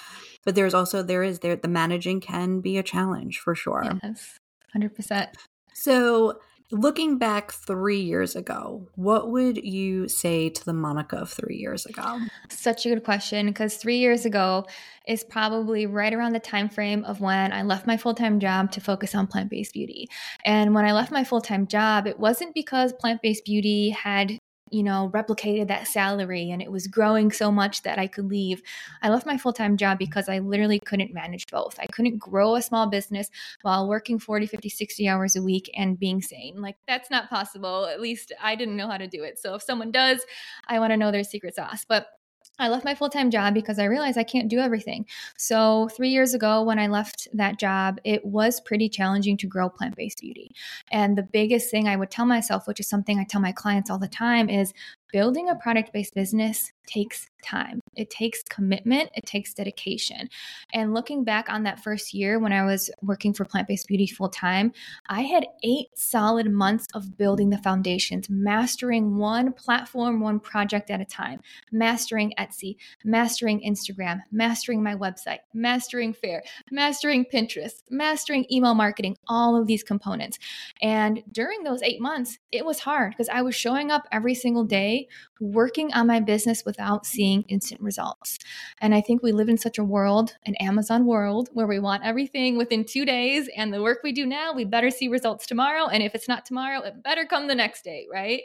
but 0.44 0.54
there's 0.54 0.74
also 0.74 1.02
there 1.02 1.22
is 1.22 1.40
there 1.40 1.56
the 1.56 1.68
managing 1.68 2.20
can 2.20 2.60
be 2.60 2.78
a 2.78 2.82
challenge 2.82 3.38
for 3.38 3.54
sure. 3.54 3.84
Yes. 4.02 4.38
100%. 4.76 5.28
So, 5.74 6.38
Looking 6.74 7.18
back 7.18 7.52
three 7.52 8.00
years 8.00 8.34
ago, 8.34 8.88
what 8.96 9.30
would 9.30 9.64
you 9.64 10.08
say 10.08 10.48
to 10.48 10.64
the 10.64 10.72
Monica 10.72 11.18
of 11.18 11.30
three 11.30 11.54
years 11.54 11.86
ago? 11.86 12.18
Such 12.50 12.84
a 12.84 12.88
good 12.88 13.04
question 13.04 13.46
because 13.46 13.76
three 13.76 13.98
years 13.98 14.26
ago 14.26 14.66
is 15.06 15.22
probably 15.22 15.86
right 15.86 16.12
around 16.12 16.32
the 16.32 16.40
time 16.40 16.68
frame 16.68 17.04
of 17.04 17.20
when 17.20 17.52
I 17.52 17.62
left 17.62 17.86
my 17.86 17.96
full 17.96 18.12
time 18.12 18.40
job 18.40 18.72
to 18.72 18.80
focus 18.80 19.14
on 19.14 19.28
plant 19.28 19.50
based 19.50 19.72
beauty. 19.72 20.08
And 20.44 20.74
when 20.74 20.84
I 20.84 20.90
left 20.90 21.12
my 21.12 21.22
full 21.22 21.40
time 21.40 21.68
job, 21.68 22.08
it 22.08 22.18
wasn't 22.18 22.54
because 22.54 22.92
plant 22.92 23.22
based 23.22 23.44
beauty 23.44 23.90
had 23.90 24.40
you 24.70 24.82
know, 24.82 25.10
replicated 25.14 25.68
that 25.68 25.86
salary 25.86 26.50
and 26.50 26.62
it 26.62 26.70
was 26.70 26.86
growing 26.86 27.30
so 27.30 27.52
much 27.52 27.82
that 27.82 27.98
I 27.98 28.06
could 28.06 28.26
leave. 28.26 28.62
I 29.02 29.10
left 29.10 29.26
my 29.26 29.36
full 29.36 29.52
time 29.52 29.76
job 29.76 29.98
because 29.98 30.28
I 30.28 30.38
literally 30.38 30.80
couldn't 30.80 31.12
manage 31.12 31.46
both. 31.48 31.78
I 31.78 31.86
couldn't 31.86 32.18
grow 32.18 32.56
a 32.56 32.62
small 32.62 32.86
business 32.86 33.30
while 33.62 33.88
working 33.88 34.18
40, 34.18 34.46
50, 34.46 34.68
60 34.68 35.08
hours 35.08 35.36
a 35.36 35.42
week 35.42 35.70
and 35.76 35.98
being 35.98 36.22
sane. 36.22 36.60
Like, 36.60 36.76
that's 36.88 37.10
not 37.10 37.30
possible. 37.30 37.86
At 37.86 38.00
least 38.00 38.32
I 38.42 38.54
didn't 38.54 38.76
know 38.76 38.88
how 38.88 38.96
to 38.96 39.06
do 39.06 39.22
it. 39.22 39.38
So 39.38 39.54
if 39.54 39.62
someone 39.62 39.90
does, 39.90 40.24
I 40.66 40.78
want 40.78 40.92
to 40.92 40.96
know 40.96 41.12
their 41.12 41.24
secret 41.24 41.54
sauce. 41.54 41.84
But 41.86 42.08
I 42.58 42.68
left 42.68 42.84
my 42.84 42.94
full 42.94 43.08
time 43.08 43.30
job 43.30 43.52
because 43.52 43.78
I 43.78 43.84
realized 43.84 44.16
I 44.16 44.24
can't 44.24 44.48
do 44.48 44.60
everything. 44.60 45.06
So, 45.36 45.88
three 45.96 46.10
years 46.10 46.34
ago, 46.34 46.62
when 46.62 46.78
I 46.78 46.86
left 46.86 47.26
that 47.32 47.58
job, 47.58 47.98
it 48.04 48.24
was 48.24 48.60
pretty 48.60 48.88
challenging 48.88 49.36
to 49.38 49.46
grow 49.46 49.68
plant 49.68 49.96
based 49.96 50.20
beauty. 50.20 50.54
And 50.92 51.18
the 51.18 51.22
biggest 51.22 51.70
thing 51.70 51.88
I 51.88 51.96
would 51.96 52.10
tell 52.10 52.26
myself, 52.26 52.68
which 52.68 52.80
is 52.80 52.88
something 52.88 53.18
I 53.18 53.24
tell 53.24 53.40
my 53.40 53.52
clients 53.52 53.90
all 53.90 53.98
the 53.98 54.08
time, 54.08 54.48
is 54.48 54.72
building 55.12 55.48
a 55.48 55.56
product 55.56 55.92
based 55.92 56.14
business 56.14 56.72
takes 56.86 57.28
time. 57.44 57.80
It 57.96 58.10
takes 58.10 58.42
commitment, 58.42 59.10
it 59.14 59.26
takes 59.26 59.54
dedication. 59.54 60.28
And 60.72 60.94
looking 60.94 61.24
back 61.24 61.48
on 61.48 61.62
that 61.64 61.82
first 61.82 62.14
year 62.14 62.38
when 62.38 62.52
I 62.52 62.64
was 62.64 62.90
working 63.02 63.32
for 63.32 63.44
Plant 63.44 63.68
Based 63.68 63.86
Beauty 63.86 64.06
full 64.06 64.28
time, 64.28 64.72
I 65.08 65.22
had 65.22 65.46
eight 65.62 65.88
solid 65.94 66.50
months 66.50 66.86
of 66.94 67.16
building 67.16 67.50
the 67.50 67.58
foundations, 67.58 68.28
mastering 68.28 69.16
one 69.16 69.52
platform, 69.52 70.20
one 70.20 70.40
project 70.40 70.90
at 70.90 71.00
a 71.00 71.04
time, 71.04 71.40
mastering 71.70 72.32
Etsy, 72.38 72.76
mastering 73.04 73.60
Instagram, 73.60 74.20
mastering 74.32 74.82
my 74.82 74.94
website, 74.94 75.40
mastering 75.52 76.12
Faire, 76.12 76.42
mastering 76.70 77.24
Pinterest, 77.24 77.82
mastering 77.90 78.46
email 78.50 78.74
marketing, 78.74 79.16
all 79.28 79.56
of 79.60 79.66
these 79.66 79.82
components. 79.82 80.38
And 80.82 81.22
during 81.30 81.62
those 81.62 81.82
eight 81.82 82.00
months, 82.00 82.38
it 82.52 82.64
was 82.64 82.80
hard 82.80 83.12
because 83.12 83.28
I 83.28 83.42
was 83.42 83.54
showing 83.54 83.90
up 83.90 84.06
every 84.10 84.34
single 84.34 84.64
day 84.64 85.08
working 85.40 85.92
on 85.92 86.06
my 86.06 86.20
business 86.20 86.64
without 86.64 87.06
seeing 87.06 87.42
instant 87.48 87.80
results. 87.80 88.38
And 88.80 88.94
I 88.94 89.00
think 89.00 89.22
we 89.22 89.32
live 89.32 89.48
in 89.48 89.58
such 89.58 89.78
a 89.78 89.84
world, 89.84 90.36
an 90.46 90.54
Amazon 90.56 91.06
world, 91.06 91.48
where 91.52 91.66
we 91.66 91.78
want 91.78 92.04
everything 92.04 92.56
within 92.56 92.84
two 92.84 93.04
days. 93.04 93.48
And 93.56 93.72
the 93.72 93.82
work 93.82 93.98
we 94.02 94.12
do 94.12 94.26
now, 94.26 94.52
we 94.52 94.64
better 94.64 94.90
see 94.90 95.08
results 95.08 95.46
tomorrow. 95.46 95.86
And 95.86 96.02
if 96.02 96.14
it's 96.14 96.28
not 96.28 96.44
tomorrow, 96.46 96.80
it 96.82 97.02
better 97.02 97.24
come 97.24 97.48
the 97.48 97.54
next 97.54 97.82
day, 97.82 98.06
right? 98.12 98.42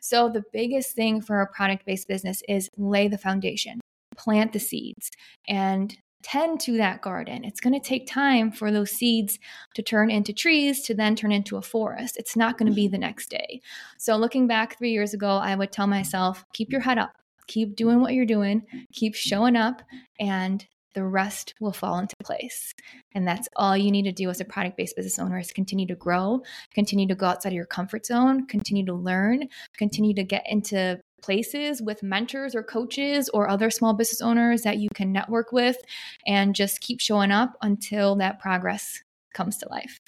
So 0.00 0.28
the 0.28 0.42
biggest 0.52 0.94
thing 0.94 1.20
for 1.20 1.40
a 1.40 1.46
product 1.46 1.86
based 1.86 2.08
business 2.08 2.42
is 2.48 2.68
lay 2.76 3.08
the 3.08 3.18
foundation, 3.18 3.80
plant 4.16 4.52
the 4.52 4.60
seeds, 4.60 5.10
and 5.46 5.96
tend 6.22 6.60
to 6.60 6.76
that 6.78 7.02
garden. 7.02 7.44
It's 7.44 7.60
going 7.60 7.78
to 7.78 7.86
take 7.86 8.06
time 8.06 8.50
for 8.50 8.70
those 8.70 8.90
seeds 8.90 9.38
to 9.74 9.82
turn 9.82 10.10
into 10.10 10.32
trees 10.32 10.82
to 10.82 10.94
then 10.94 11.16
turn 11.16 11.32
into 11.32 11.56
a 11.56 11.62
forest. 11.62 12.16
It's 12.16 12.36
not 12.36 12.58
going 12.58 12.70
to 12.70 12.74
be 12.74 12.84
mm-hmm. 12.84 12.92
the 12.92 12.98
next 12.98 13.30
day. 13.30 13.60
So, 13.98 14.16
looking 14.16 14.46
back 14.46 14.78
three 14.78 14.92
years 14.92 15.14
ago, 15.14 15.36
I 15.36 15.54
would 15.54 15.72
tell 15.72 15.86
myself, 15.86 16.44
keep 16.52 16.70
your 16.70 16.80
head 16.80 16.98
up, 16.98 17.14
keep 17.46 17.76
doing 17.76 18.00
what 18.00 18.14
you're 18.14 18.26
doing, 18.26 18.62
keep 18.92 19.14
showing 19.14 19.56
up, 19.56 19.82
and 20.18 20.66
the 20.94 21.04
rest 21.04 21.54
will 21.60 21.72
fall 21.72 21.98
into 21.98 22.16
place. 22.22 22.74
And 23.14 23.26
that's 23.26 23.48
all 23.56 23.76
you 23.76 23.90
need 23.90 24.02
to 24.04 24.12
do 24.12 24.28
as 24.30 24.40
a 24.40 24.44
product 24.44 24.76
based 24.76 24.96
business 24.96 25.18
owner 25.18 25.38
is 25.38 25.52
continue 25.52 25.86
to 25.86 25.94
grow, 25.94 26.42
continue 26.74 27.06
to 27.08 27.14
go 27.14 27.26
outside 27.26 27.50
of 27.50 27.54
your 27.54 27.66
comfort 27.66 28.06
zone, 28.06 28.46
continue 28.46 28.84
to 28.86 28.94
learn, 28.94 29.48
continue 29.76 30.14
to 30.14 30.22
get 30.22 30.44
into 30.48 31.00
places 31.22 31.80
with 31.80 32.02
mentors 32.02 32.54
or 32.54 32.62
coaches 32.62 33.28
or 33.32 33.48
other 33.48 33.70
small 33.70 33.94
business 33.94 34.20
owners 34.20 34.62
that 34.62 34.78
you 34.78 34.88
can 34.94 35.12
network 35.12 35.52
with 35.52 35.76
and 36.26 36.54
just 36.54 36.80
keep 36.80 37.00
showing 37.00 37.30
up 37.30 37.56
until 37.62 38.16
that 38.16 38.38
progress 38.40 39.02
comes 39.32 39.56
to 39.58 39.68
life. 39.68 39.98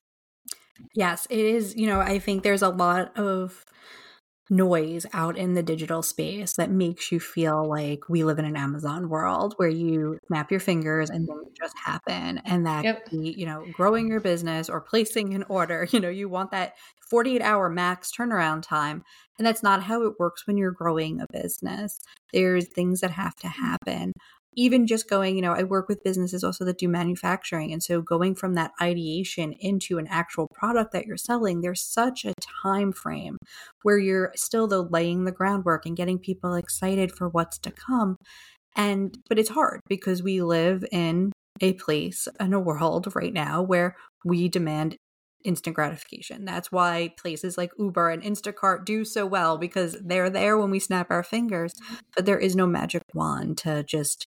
Yes, 0.95 1.27
it 1.31 1.39
is. 1.39 1.75
You 1.77 1.87
know, 1.87 2.01
I 2.01 2.19
think 2.19 2.43
there's 2.43 2.63
a 2.63 2.69
lot 2.69 3.17
of 3.17 3.65
noise 4.51 5.07
out 5.13 5.39
in 5.39 5.55
the 5.55 5.63
digital 5.63 6.03
space 6.03 6.55
that 6.57 6.71
makes 6.71 7.11
you 7.11 7.19
feel 7.19 7.67
like 7.67 8.09
we 8.09 8.25
live 8.25 8.39
in 8.39 8.45
an 8.45 8.57
Amazon 8.57 9.09
world 9.09 9.55
where 9.57 9.69
you 9.69 10.19
snap 10.27 10.51
your 10.51 10.61
fingers 10.61 11.09
and 11.09 11.27
things 11.27 11.47
just 11.59 11.75
happen. 11.79 12.41
And 12.45 12.67
that 12.67 12.85
yep. 12.85 13.11
be, 13.11 13.35
you 13.37 13.47
know, 13.47 13.65
growing 13.73 14.07
your 14.09 14.21
business 14.21 14.69
or 14.69 14.81
placing 14.81 15.35
an 15.35 15.45
order. 15.49 15.89
You 15.95 16.01
know, 16.01 16.09
you 16.09 16.29
want 16.29 16.51
that 16.51 16.75
48 17.09 17.41
hour 17.41 17.69
max 17.69 18.11
turnaround 18.11 18.63
time. 18.63 19.05
And 19.39 19.47
that's 19.47 19.63
not 19.63 19.85
how 19.85 20.03
it 20.03 20.19
works 20.19 20.45
when 20.45 20.57
you're 20.57 20.73
growing 20.73 21.21
a 21.21 21.27
business. 21.33 22.01
There's 22.33 22.67
things 22.67 23.01
that 23.01 23.13
have 23.13 23.37
to 23.37 23.49
happen 23.49 24.13
even 24.57 24.87
just 24.87 25.09
going, 25.09 25.37
you 25.37 25.43
know, 25.43 25.53
I 25.53 25.63
work 25.63 25.89
with 25.89 26.05
businesses 26.05 26.45
also 26.45 26.65
that 26.65 26.79
do 26.79 26.89
manufacturing. 26.89 27.73
And 27.73 27.83
so 27.83 28.01
going 28.01 28.35
from 28.35 28.55
that 28.55 28.73
ideation 28.81 29.53
into 29.61 29.99
an 29.99 30.07
actual 30.09 30.49
product 30.55 30.93
that 30.93 31.07
you're 31.07 31.17
selling, 31.17 31.61
there's 31.61 31.83
such 31.83 32.25
a 32.25 32.35
time 32.63 32.93
frame 32.93 33.37
where 33.83 33.99
you're 33.99 34.33
still 34.37 34.67
though 34.67 34.89
laying 34.91 35.25
the 35.25 35.33
groundwork 35.33 35.87
and 35.87 35.97
getting 35.97 36.19
people 36.19 36.55
excited 36.55 37.13
for 37.13 37.29
what's 37.29 37.59
to 37.61 37.71
come. 37.71 38.17
And 38.77 39.17
but 39.29 39.39
it's 39.39 39.51
hard 39.51 39.81
because 39.89 40.23
we 40.23 40.43
live 40.43 40.85
in 40.91 41.33
a 41.61 41.75
place 41.75 42.27
in 42.41 42.53
a 42.53 42.61
world 42.61 43.13
right 43.15 43.33
now 43.33 43.63
where 43.63 43.97
we 44.25 44.49
demand 44.49 44.97
instant 45.45 45.77
gratification. 45.77 46.45
That's 46.45 46.73
why 46.73 47.15
places 47.21 47.57
like 47.57 47.71
Uber 47.79 48.11
and 48.11 48.23
Instacart 48.23 48.85
do 48.85 49.05
so 49.05 49.27
well 49.27 49.59
because 49.59 49.97
they're 50.03 50.31
there 50.31 50.59
when 50.59 50.71
we 50.71 50.81
snap 50.81 51.11
our 51.11 51.23
fingers, 51.23 51.73
but 52.17 52.25
there 52.25 52.39
is 52.39 52.57
no 52.57 52.67
magic 52.67 53.03
wand 53.13 53.59
to 53.59 53.85
just 53.85 54.27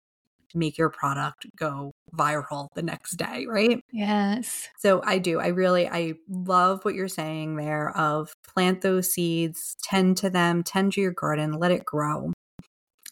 make 0.54 0.78
your 0.78 0.90
product 0.90 1.46
go 1.58 1.92
viral 2.16 2.68
the 2.76 2.82
next 2.82 3.18
day, 3.18 3.46
right? 3.48 3.80
Yes. 3.92 4.68
So 4.80 5.02
I 5.04 5.18
do. 5.18 5.40
I 5.40 5.48
really 5.48 5.88
I 5.88 6.14
love 6.30 6.86
what 6.86 6.96
you're 6.96 7.08
saying 7.08 7.56
there 7.58 7.96
of 7.98 8.34
plant 8.48 8.82
those 8.82 9.12
seeds, 9.12 9.76
tend 9.84 10.18
to 10.18 10.30
them, 10.30 10.64
tend 10.64 10.94
to 10.94 11.02
your 11.02 11.12
garden, 11.12 11.54
let 11.54 11.72
it 11.72 11.86
grow. 11.86 12.32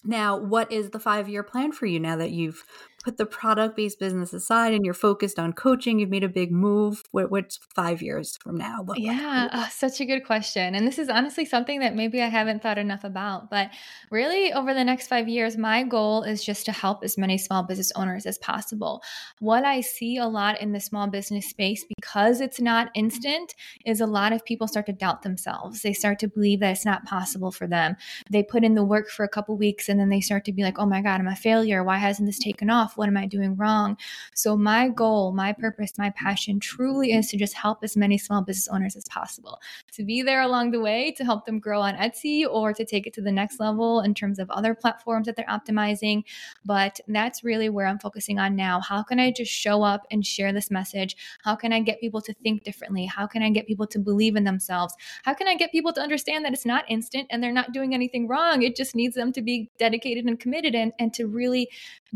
Now, 0.03 0.37
what 0.37 0.71
is 0.71 0.91
the 0.91 0.99
5-year 0.99 1.41
plan 1.41 1.71
for 1.71 1.87
you 1.87 1.99
now 1.99 2.15
that 2.17 2.29
you've 2.29 2.63
put 3.05 3.17
the 3.17 3.25
product 3.25 3.75
based 3.75 3.99
business 3.99 4.33
aside 4.33 4.73
and 4.73 4.83
you're 4.83 4.95
focused 4.95 5.37
on 5.37 5.53
coaching, 5.53 5.99
you've 5.99 6.09
made 6.09 6.23
a 6.23 6.29
big 6.29 6.51
move. 6.51 7.03
What, 7.11 7.29
what's 7.29 7.57
five 7.75 8.01
years 8.01 8.35
from 8.37 8.57
now? 8.57 8.83
yeah, 8.95 9.43
like? 9.43 9.51
oh, 9.53 9.69
such 9.71 10.01
a 10.01 10.05
good 10.05 10.25
question. 10.25 10.73
And 10.73 10.87
this 10.87 10.97
is 10.97 11.07
honestly 11.07 11.45
something 11.45 11.81
that 11.81 11.95
maybe 11.95 12.19
I 12.19 12.27
haven't 12.27 12.63
thought 12.63 12.79
enough 12.79 13.03
about. 13.03 13.51
But 13.51 13.69
really, 14.09 14.51
over 14.51 14.73
the 14.73 14.83
next 14.83 15.07
five 15.07 15.29
years, 15.29 15.55
my 15.55 15.83
goal 15.83 16.23
is 16.23 16.43
just 16.43 16.65
to 16.65 16.71
help 16.71 17.03
as 17.03 17.15
many 17.15 17.37
small 17.37 17.61
business 17.61 17.91
owners 17.95 18.25
as 18.25 18.39
possible. 18.39 19.03
What 19.39 19.63
I 19.63 19.81
see 19.81 20.17
a 20.17 20.25
lot 20.25 20.59
in 20.59 20.71
the 20.71 20.79
small 20.79 21.05
business 21.05 21.47
space, 21.47 21.85
because 21.95 22.41
it's 22.41 22.59
not 22.59 22.89
instant, 22.95 23.53
is 23.85 24.01
a 24.01 24.07
lot 24.07 24.33
of 24.33 24.43
people 24.43 24.67
start 24.67 24.87
to 24.87 24.93
doubt 24.93 25.21
themselves. 25.21 25.83
They 25.83 25.93
start 25.93 26.17
to 26.19 26.27
believe 26.27 26.59
that 26.61 26.71
it's 26.71 26.85
not 26.85 27.05
possible 27.05 27.51
for 27.51 27.67
them. 27.67 27.97
They 28.31 28.41
put 28.41 28.63
in 28.63 28.73
the 28.73 28.83
work 28.83 29.09
for 29.09 29.23
a 29.23 29.29
couple 29.29 29.55
weeks 29.55 29.89
and 29.89 29.99
then 29.99 30.09
they 30.09 30.21
start 30.21 30.43
to 30.45 30.51
be 30.51 30.63
like, 30.63 30.79
oh 30.79 30.87
my 30.87 31.03
God, 31.03 31.19
I'm 31.19 31.27
a 31.27 31.35
failure. 31.35 31.83
Why 31.83 31.97
hasn't 31.97 32.25
this 32.25 32.39
taken 32.39 32.71
off? 32.71 32.94
What 32.97 33.07
am 33.07 33.17
I 33.17 33.25
doing 33.25 33.55
wrong? 33.55 33.97
So, 34.33 34.55
my 34.57 34.89
goal, 34.89 35.31
my 35.33 35.53
purpose, 35.53 35.93
my 35.97 36.11
passion 36.11 36.59
truly 36.59 37.13
is 37.13 37.29
to 37.29 37.37
just 37.37 37.53
help 37.53 37.83
as 37.83 37.95
many 37.95 38.17
small 38.17 38.41
business 38.41 38.67
owners 38.67 38.95
as 38.95 39.07
possible, 39.07 39.59
to 39.93 40.03
be 40.03 40.21
there 40.21 40.41
along 40.41 40.71
the 40.71 40.79
way 40.79 41.11
to 41.17 41.23
help 41.23 41.45
them 41.45 41.59
grow 41.59 41.81
on 41.81 41.95
Etsy 41.95 42.45
or 42.49 42.73
to 42.73 42.85
take 42.85 43.07
it 43.07 43.13
to 43.13 43.21
the 43.21 43.31
next 43.31 43.59
level 43.59 44.01
in 44.01 44.13
terms 44.13 44.39
of 44.39 44.49
other 44.49 44.75
platforms 44.75 45.25
that 45.25 45.35
they're 45.35 45.45
optimizing. 45.45 46.23
But 46.63 46.99
that's 47.07 47.43
really 47.43 47.69
where 47.69 47.87
I'm 47.87 47.99
focusing 47.99 48.39
on 48.39 48.55
now. 48.55 48.79
How 48.79 49.03
can 49.03 49.19
I 49.19 49.31
just 49.31 49.51
show 49.51 49.83
up 49.83 50.05
and 50.11 50.25
share 50.25 50.53
this 50.53 50.71
message? 50.71 51.15
How 51.43 51.55
can 51.55 51.73
I 51.73 51.79
get 51.79 51.99
people 51.99 52.21
to 52.21 52.33
think 52.33 52.63
differently? 52.63 53.05
How 53.05 53.27
can 53.27 53.41
I 53.41 53.49
get 53.49 53.67
people 53.67 53.87
to 53.87 53.99
believe 53.99 54.35
in 54.35 54.43
themselves? 54.43 54.93
How 55.23 55.33
can 55.33 55.47
I 55.47 55.55
get 55.55 55.71
people 55.71 55.93
to 55.93 56.01
understand 56.01 56.45
that 56.45 56.53
it's 56.53 56.65
not 56.65 56.85
instant 56.89 57.27
and 57.29 57.41
they're 57.41 57.51
not 57.51 57.71
doing 57.71 57.93
anything 57.93 58.27
wrong? 58.27 58.61
It 58.61 58.75
just 58.75 58.95
needs 58.95 59.15
them 59.15 59.31
to 59.33 59.41
be 59.41 59.69
dedicated 59.77 60.25
and 60.25 60.39
committed 60.39 60.75
and, 60.75 60.93
and 60.99 61.13
to 61.13 61.27
really 61.27 61.69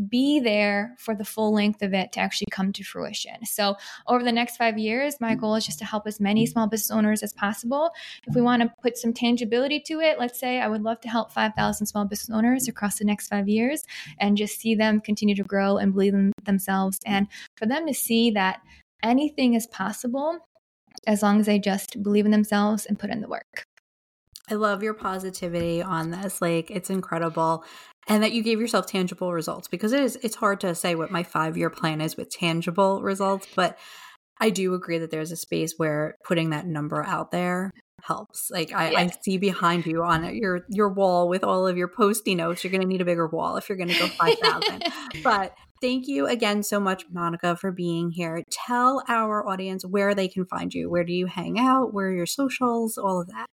be 0.08 0.40
there 0.40 0.69
for 0.98 1.14
the 1.14 1.24
full 1.24 1.52
length 1.52 1.82
of 1.82 1.94
it 1.94 2.12
to 2.12 2.20
actually 2.20 2.48
come 2.50 2.72
to 2.72 2.84
fruition. 2.84 3.44
So, 3.44 3.76
over 4.06 4.22
the 4.22 4.32
next 4.32 4.56
five 4.56 4.78
years, 4.78 5.20
my 5.20 5.34
goal 5.34 5.54
is 5.54 5.66
just 5.66 5.78
to 5.80 5.84
help 5.84 6.06
as 6.06 6.20
many 6.20 6.46
small 6.46 6.66
business 6.66 6.90
owners 6.90 7.22
as 7.22 7.32
possible. 7.32 7.90
If 8.26 8.34
we 8.34 8.42
want 8.42 8.62
to 8.62 8.72
put 8.82 8.96
some 8.96 9.12
tangibility 9.12 9.80
to 9.86 10.00
it, 10.00 10.18
let's 10.18 10.38
say 10.38 10.60
I 10.60 10.68
would 10.68 10.82
love 10.82 11.00
to 11.00 11.08
help 11.08 11.32
5,000 11.32 11.86
small 11.86 12.04
business 12.04 12.36
owners 12.36 12.68
across 12.68 12.98
the 12.98 13.04
next 13.04 13.28
five 13.28 13.48
years 13.48 13.84
and 14.18 14.36
just 14.36 14.58
see 14.58 14.74
them 14.74 15.00
continue 15.00 15.34
to 15.34 15.44
grow 15.44 15.78
and 15.78 15.92
believe 15.92 16.14
in 16.14 16.32
themselves 16.44 16.98
and 17.06 17.26
for 17.56 17.66
them 17.66 17.86
to 17.86 17.94
see 17.94 18.30
that 18.32 18.60
anything 19.02 19.54
is 19.54 19.66
possible 19.66 20.38
as 21.06 21.22
long 21.22 21.40
as 21.40 21.46
they 21.46 21.58
just 21.58 22.02
believe 22.02 22.26
in 22.26 22.30
themselves 22.30 22.86
and 22.86 22.98
put 22.98 23.10
in 23.10 23.20
the 23.20 23.28
work. 23.28 23.64
I 24.50 24.54
love 24.54 24.82
your 24.82 24.94
positivity 24.94 25.82
on 25.82 26.10
this. 26.10 26.42
Like 26.42 26.70
it's 26.70 26.90
incredible. 26.90 27.64
And 28.08 28.22
that 28.22 28.32
you 28.32 28.42
gave 28.42 28.60
yourself 28.60 28.86
tangible 28.86 29.32
results 29.32 29.68
because 29.68 29.92
it 29.92 30.00
is 30.00 30.16
it's 30.22 30.34
hard 30.36 30.60
to 30.60 30.74
say 30.74 30.94
what 30.94 31.10
my 31.10 31.22
5-year 31.22 31.70
plan 31.70 32.00
is 32.00 32.16
with 32.16 32.30
tangible 32.30 33.02
results, 33.02 33.46
but 33.54 33.78
I 34.40 34.50
do 34.50 34.74
agree 34.74 34.98
that 34.98 35.10
there's 35.10 35.32
a 35.32 35.36
space 35.36 35.74
where 35.76 36.16
putting 36.24 36.50
that 36.50 36.66
number 36.66 37.04
out 37.04 37.30
there 37.30 37.70
helps. 38.02 38.50
Like 38.50 38.72
I, 38.72 38.94
I, 38.94 39.10
see 39.22 39.36
behind 39.36 39.84
you 39.84 40.02
on 40.02 40.34
your 40.34 40.62
your 40.70 40.88
wall 40.88 41.28
with 41.28 41.44
all 41.44 41.66
of 41.66 41.76
your 41.76 41.88
posty 41.88 42.34
notes. 42.34 42.64
You're 42.64 42.70
going 42.70 42.80
to 42.80 42.86
need 42.86 43.02
a 43.02 43.04
bigger 43.04 43.28
wall 43.28 43.58
if 43.58 43.68
you're 43.68 43.76
going 43.78 43.90
to 43.90 43.98
go 43.98 44.08
five 44.08 44.38
thousand. 44.38 44.84
but 45.22 45.54
thank 45.82 46.08
you 46.08 46.26
again 46.26 46.62
so 46.62 46.80
much, 46.80 47.04
Monica, 47.12 47.54
for 47.54 47.70
being 47.70 48.10
here. 48.10 48.42
Tell 48.50 49.04
our 49.08 49.46
audience 49.46 49.84
where 49.84 50.14
they 50.14 50.26
can 50.26 50.46
find 50.46 50.72
you. 50.72 50.90
Where 50.90 51.04
do 51.04 51.12
you 51.12 51.26
hang 51.26 51.58
out? 51.58 51.92
Where 51.92 52.06
are 52.06 52.14
your 52.14 52.26
socials? 52.26 52.96
All 52.96 53.20
of 53.20 53.28
that. 53.28 53.46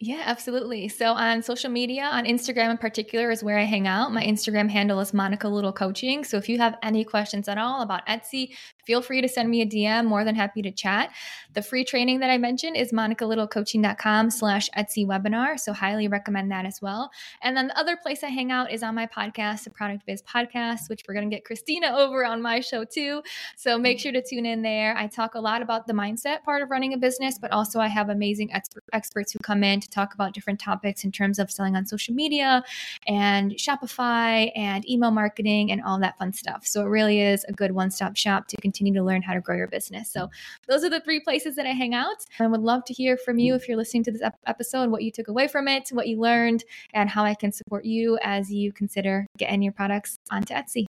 Yeah, 0.00 0.22
absolutely. 0.26 0.86
So 0.86 1.06
on 1.06 1.42
social 1.42 1.70
media, 1.70 2.04
on 2.04 2.24
Instagram 2.24 2.70
in 2.70 2.78
particular, 2.78 3.32
is 3.32 3.42
where 3.42 3.58
I 3.58 3.64
hang 3.64 3.88
out. 3.88 4.12
My 4.12 4.22
Instagram 4.22 4.70
handle 4.70 5.00
is 5.00 5.12
Monica 5.12 5.48
Little 5.48 5.72
Coaching. 5.72 6.22
So 6.22 6.36
if 6.36 6.48
you 6.48 6.56
have 6.58 6.76
any 6.84 7.02
questions 7.02 7.48
at 7.48 7.58
all 7.58 7.82
about 7.82 8.06
Etsy, 8.06 8.54
feel 8.86 9.02
free 9.02 9.20
to 9.20 9.28
send 9.28 9.50
me 9.50 9.60
a 9.60 9.66
DM. 9.66 10.04
More 10.04 10.22
than 10.22 10.36
happy 10.36 10.62
to 10.62 10.70
chat. 10.70 11.10
The 11.54 11.62
free 11.62 11.84
training 11.84 12.20
that 12.20 12.30
I 12.30 12.38
mentioned 12.38 12.76
is 12.76 12.92
monicalittlecoaching.com 12.92 14.30
slash 14.30 14.70
Etsy 14.78 15.04
webinar. 15.04 15.58
So 15.58 15.72
highly 15.72 16.06
recommend 16.06 16.52
that 16.52 16.64
as 16.64 16.80
well. 16.80 17.10
And 17.42 17.56
then 17.56 17.66
the 17.66 17.76
other 17.76 17.96
place 17.96 18.22
I 18.22 18.28
hang 18.28 18.52
out 18.52 18.70
is 18.70 18.84
on 18.84 18.94
my 18.94 19.08
podcast, 19.08 19.64
the 19.64 19.70
Product 19.70 20.06
Biz 20.06 20.22
Podcast, 20.22 20.88
which 20.88 21.02
we're 21.08 21.14
going 21.14 21.28
to 21.28 21.34
get 21.34 21.44
Christina 21.44 21.88
over 21.96 22.24
on 22.24 22.40
my 22.40 22.60
show 22.60 22.84
too. 22.84 23.20
So 23.56 23.76
make 23.76 23.98
sure 23.98 24.12
to 24.12 24.22
tune 24.22 24.46
in 24.46 24.62
there. 24.62 24.96
I 24.96 25.08
talk 25.08 25.34
a 25.34 25.40
lot 25.40 25.60
about 25.60 25.88
the 25.88 25.92
mindset 25.92 26.44
part 26.44 26.62
of 26.62 26.70
running 26.70 26.94
a 26.94 26.98
business, 26.98 27.36
but 27.36 27.50
also 27.50 27.80
I 27.80 27.88
have 27.88 28.10
amazing 28.10 28.52
experts 28.92 29.32
who 29.32 29.40
come 29.40 29.64
in 29.64 29.80
to 29.88 29.94
talk 29.94 30.14
about 30.14 30.34
different 30.34 30.60
topics 30.60 31.04
in 31.04 31.12
terms 31.12 31.38
of 31.38 31.50
selling 31.50 31.76
on 31.76 31.86
social 31.86 32.14
media 32.14 32.62
and 33.06 33.52
Shopify 33.52 34.50
and 34.54 34.88
email 34.88 35.10
marketing 35.10 35.72
and 35.72 35.82
all 35.82 35.98
that 36.00 36.18
fun 36.18 36.32
stuff. 36.32 36.66
So 36.66 36.82
it 36.82 36.88
really 36.88 37.20
is 37.20 37.44
a 37.48 37.52
good 37.52 37.72
one 37.72 37.90
stop 37.90 38.16
shop 38.16 38.46
to 38.48 38.56
continue 38.56 38.92
to 38.94 39.02
learn 39.02 39.22
how 39.22 39.34
to 39.34 39.40
grow 39.40 39.56
your 39.56 39.68
business. 39.68 40.10
So, 40.10 40.30
those 40.66 40.84
are 40.84 40.90
the 40.90 41.00
three 41.00 41.20
places 41.20 41.56
that 41.56 41.66
I 41.66 41.72
hang 41.72 41.94
out. 41.94 42.24
I 42.38 42.46
would 42.46 42.60
love 42.60 42.84
to 42.86 42.92
hear 42.92 43.16
from 43.16 43.38
you 43.38 43.54
if 43.54 43.68
you're 43.68 43.76
listening 43.76 44.04
to 44.04 44.12
this 44.12 44.22
episode, 44.46 44.90
what 44.90 45.02
you 45.02 45.10
took 45.10 45.28
away 45.28 45.48
from 45.48 45.68
it, 45.68 45.88
what 45.90 46.08
you 46.08 46.20
learned, 46.20 46.64
and 46.94 47.08
how 47.08 47.24
I 47.24 47.34
can 47.34 47.52
support 47.52 47.84
you 47.84 48.18
as 48.22 48.52
you 48.52 48.72
consider 48.72 49.26
getting 49.38 49.62
your 49.62 49.72
products 49.72 50.18
onto 50.30 50.54
Etsy. 50.54 50.86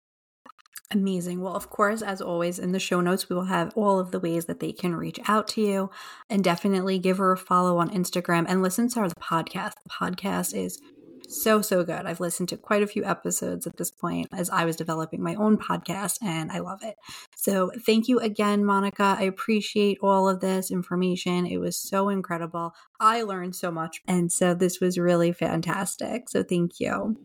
Amazing. 0.90 1.42
Well, 1.42 1.54
of 1.54 1.70
course, 1.70 2.02
as 2.02 2.22
always, 2.22 2.60
in 2.60 2.72
the 2.72 2.80
show 2.80 3.02
notes, 3.02 3.30
we 3.30 3.36
will 3.36 3.46
have 3.46 3.74
all 3.76 4.00
of 4.00 4.12
the 4.12 4.22
ways 4.22 4.46
that 4.46 4.62
they 4.62 4.72
can 4.72 4.96
reach 4.96 5.20
out 5.28 5.48
to 5.50 5.62
you 5.62 5.90
and 6.30 6.42
definitely 6.44 6.98
give 6.98 7.18
her 7.18 7.34
a 7.34 7.38
follow 7.38 7.78
on 7.78 7.90
Instagram 7.90 8.46
and 8.48 8.62
listen 8.62 8.88
to 8.90 9.02
our 9.02 9.10
podcast. 9.10 9.74
The 9.84 9.90
podcast 9.90 10.56
is 10.56 10.80
so, 11.28 11.62
so 11.62 11.84
good. 11.84 12.06
I've 12.06 12.22
listened 12.22 12.48
to 12.50 12.58
quite 12.58 12.84
a 12.84 12.88
few 12.88 13.04
episodes 13.04 13.68
at 13.68 13.76
this 13.76 13.92
point 13.92 14.28
as 14.32 14.50
I 14.50 14.64
was 14.64 14.78
developing 14.78 15.22
my 15.22 15.36
own 15.36 15.58
podcast, 15.58 16.20
and 16.22 16.52
I 16.54 16.60
love 16.60 16.80
it. 16.84 16.96
So, 17.36 17.70
thank 17.86 18.08
you 18.08 18.20
again, 18.20 18.64
Monica. 18.64 19.18
I 19.20 19.24
appreciate 19.24 19.98
all 20.02 20.30
of 20.30 20.40
this 20.40 20.72
information. 20.72 21.46
It 21.46 21.58
was 21.58 21.78
so 21.78 22.08
incredible. 22.08 22.72
I 23.00 23.24
learned 23.24 23.58
so 23.58 23.72
much. 23.72 24.02
And 24.08 24.32
so, 24.32 24.54
this 24.54 24.80
was 24.80 24.98
really 24.98 25.34
fantastic. 25.34 26.30
So, 26.30 26.44
thank 26.44 26.80
you. 26.80 27.18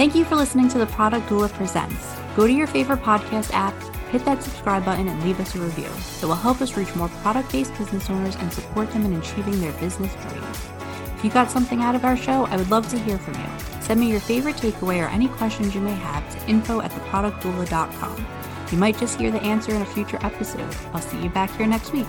Thank 0.00 0.14
you 0.14 0.24
for 0.24 0.34
listening 0.34 0.70
to 0.70 0.78
the 0.78 0.86
Product 0.86 1.28
Doula 1.28 1.52
Presents. 1.52 2.16
Go 2.34 2.46
to 2.46 2.52
your 2.54 2.66
favorite 2.66 3.02
podcast 3.02 3.50
app, 3.52 3.74
hit 4.08 4.24
that 4.24 4.42
subscribe 4.42 4.82
button, 4.82 5.08
and 5.08 5.22
leave 5.22 5.38
us 5.38 5.54
a 5.54 5.58
review. 5.58 5.90
It 6.22 6.24
will 6.24 6.36
help 6.36 6.62
us 6.62 6.74
reach 6.74 6.96
more 6.96 7.10
product 7.20 7.52
based 7.52 7.76
business 7.76 8.08
owners 8.08 8.34
and 8.36 8.50
support 8.50 8.90
them 8.92 9.04
in 9.04 9.12
achieving 9.18 9.60
their 9.60 9.74
business 9.74 10.10
dreams. 10.14 10.68
If 11.16 11.22
you 11.22 11.30
got 11.30 11.50
something 11.50 11.82
out 11.82 11.94
of 11.94 12.06
our 12.06 12.16
show, 12.16 12.46
I 12.46 12.56
would 12.56 12.70
love 12.70 12.88
to 12.88 12.98
hear 12.98 13.18
from 13.18 13.34
you. 13.34 13.82
Send 13.82 14.00
me 14.00 14.10
your 14.10 14.20
favorite 14.20 14.56
takeaway 14.56 15.04
or 15.04 15.08
any 15.08 15.28
questions 15.28 15.74
you 15.74 15.82
may 15.82 15.92
have 15.92 16.26
to 16.30 16.48
info 16.48 16.80
at 16.80 16.92
theproductdoula.com. 16.92 18.26
You 18.72 18.78
might 18.78 18.96
just 18.96 19.18
hear 19.18 19.30
the 19.30 19.42
answer 19.42 19.74
in 19.74 19.82
a 19.82 19.84
future 19.84 20.18
episode. 20.22 20.74
I'll 20.94 21.02
see 21.02 21.20
you 21.20 21.28
back 21.28 21.54
here 21.58 21.66
next 21.66 21.92
week. 21.92 22.06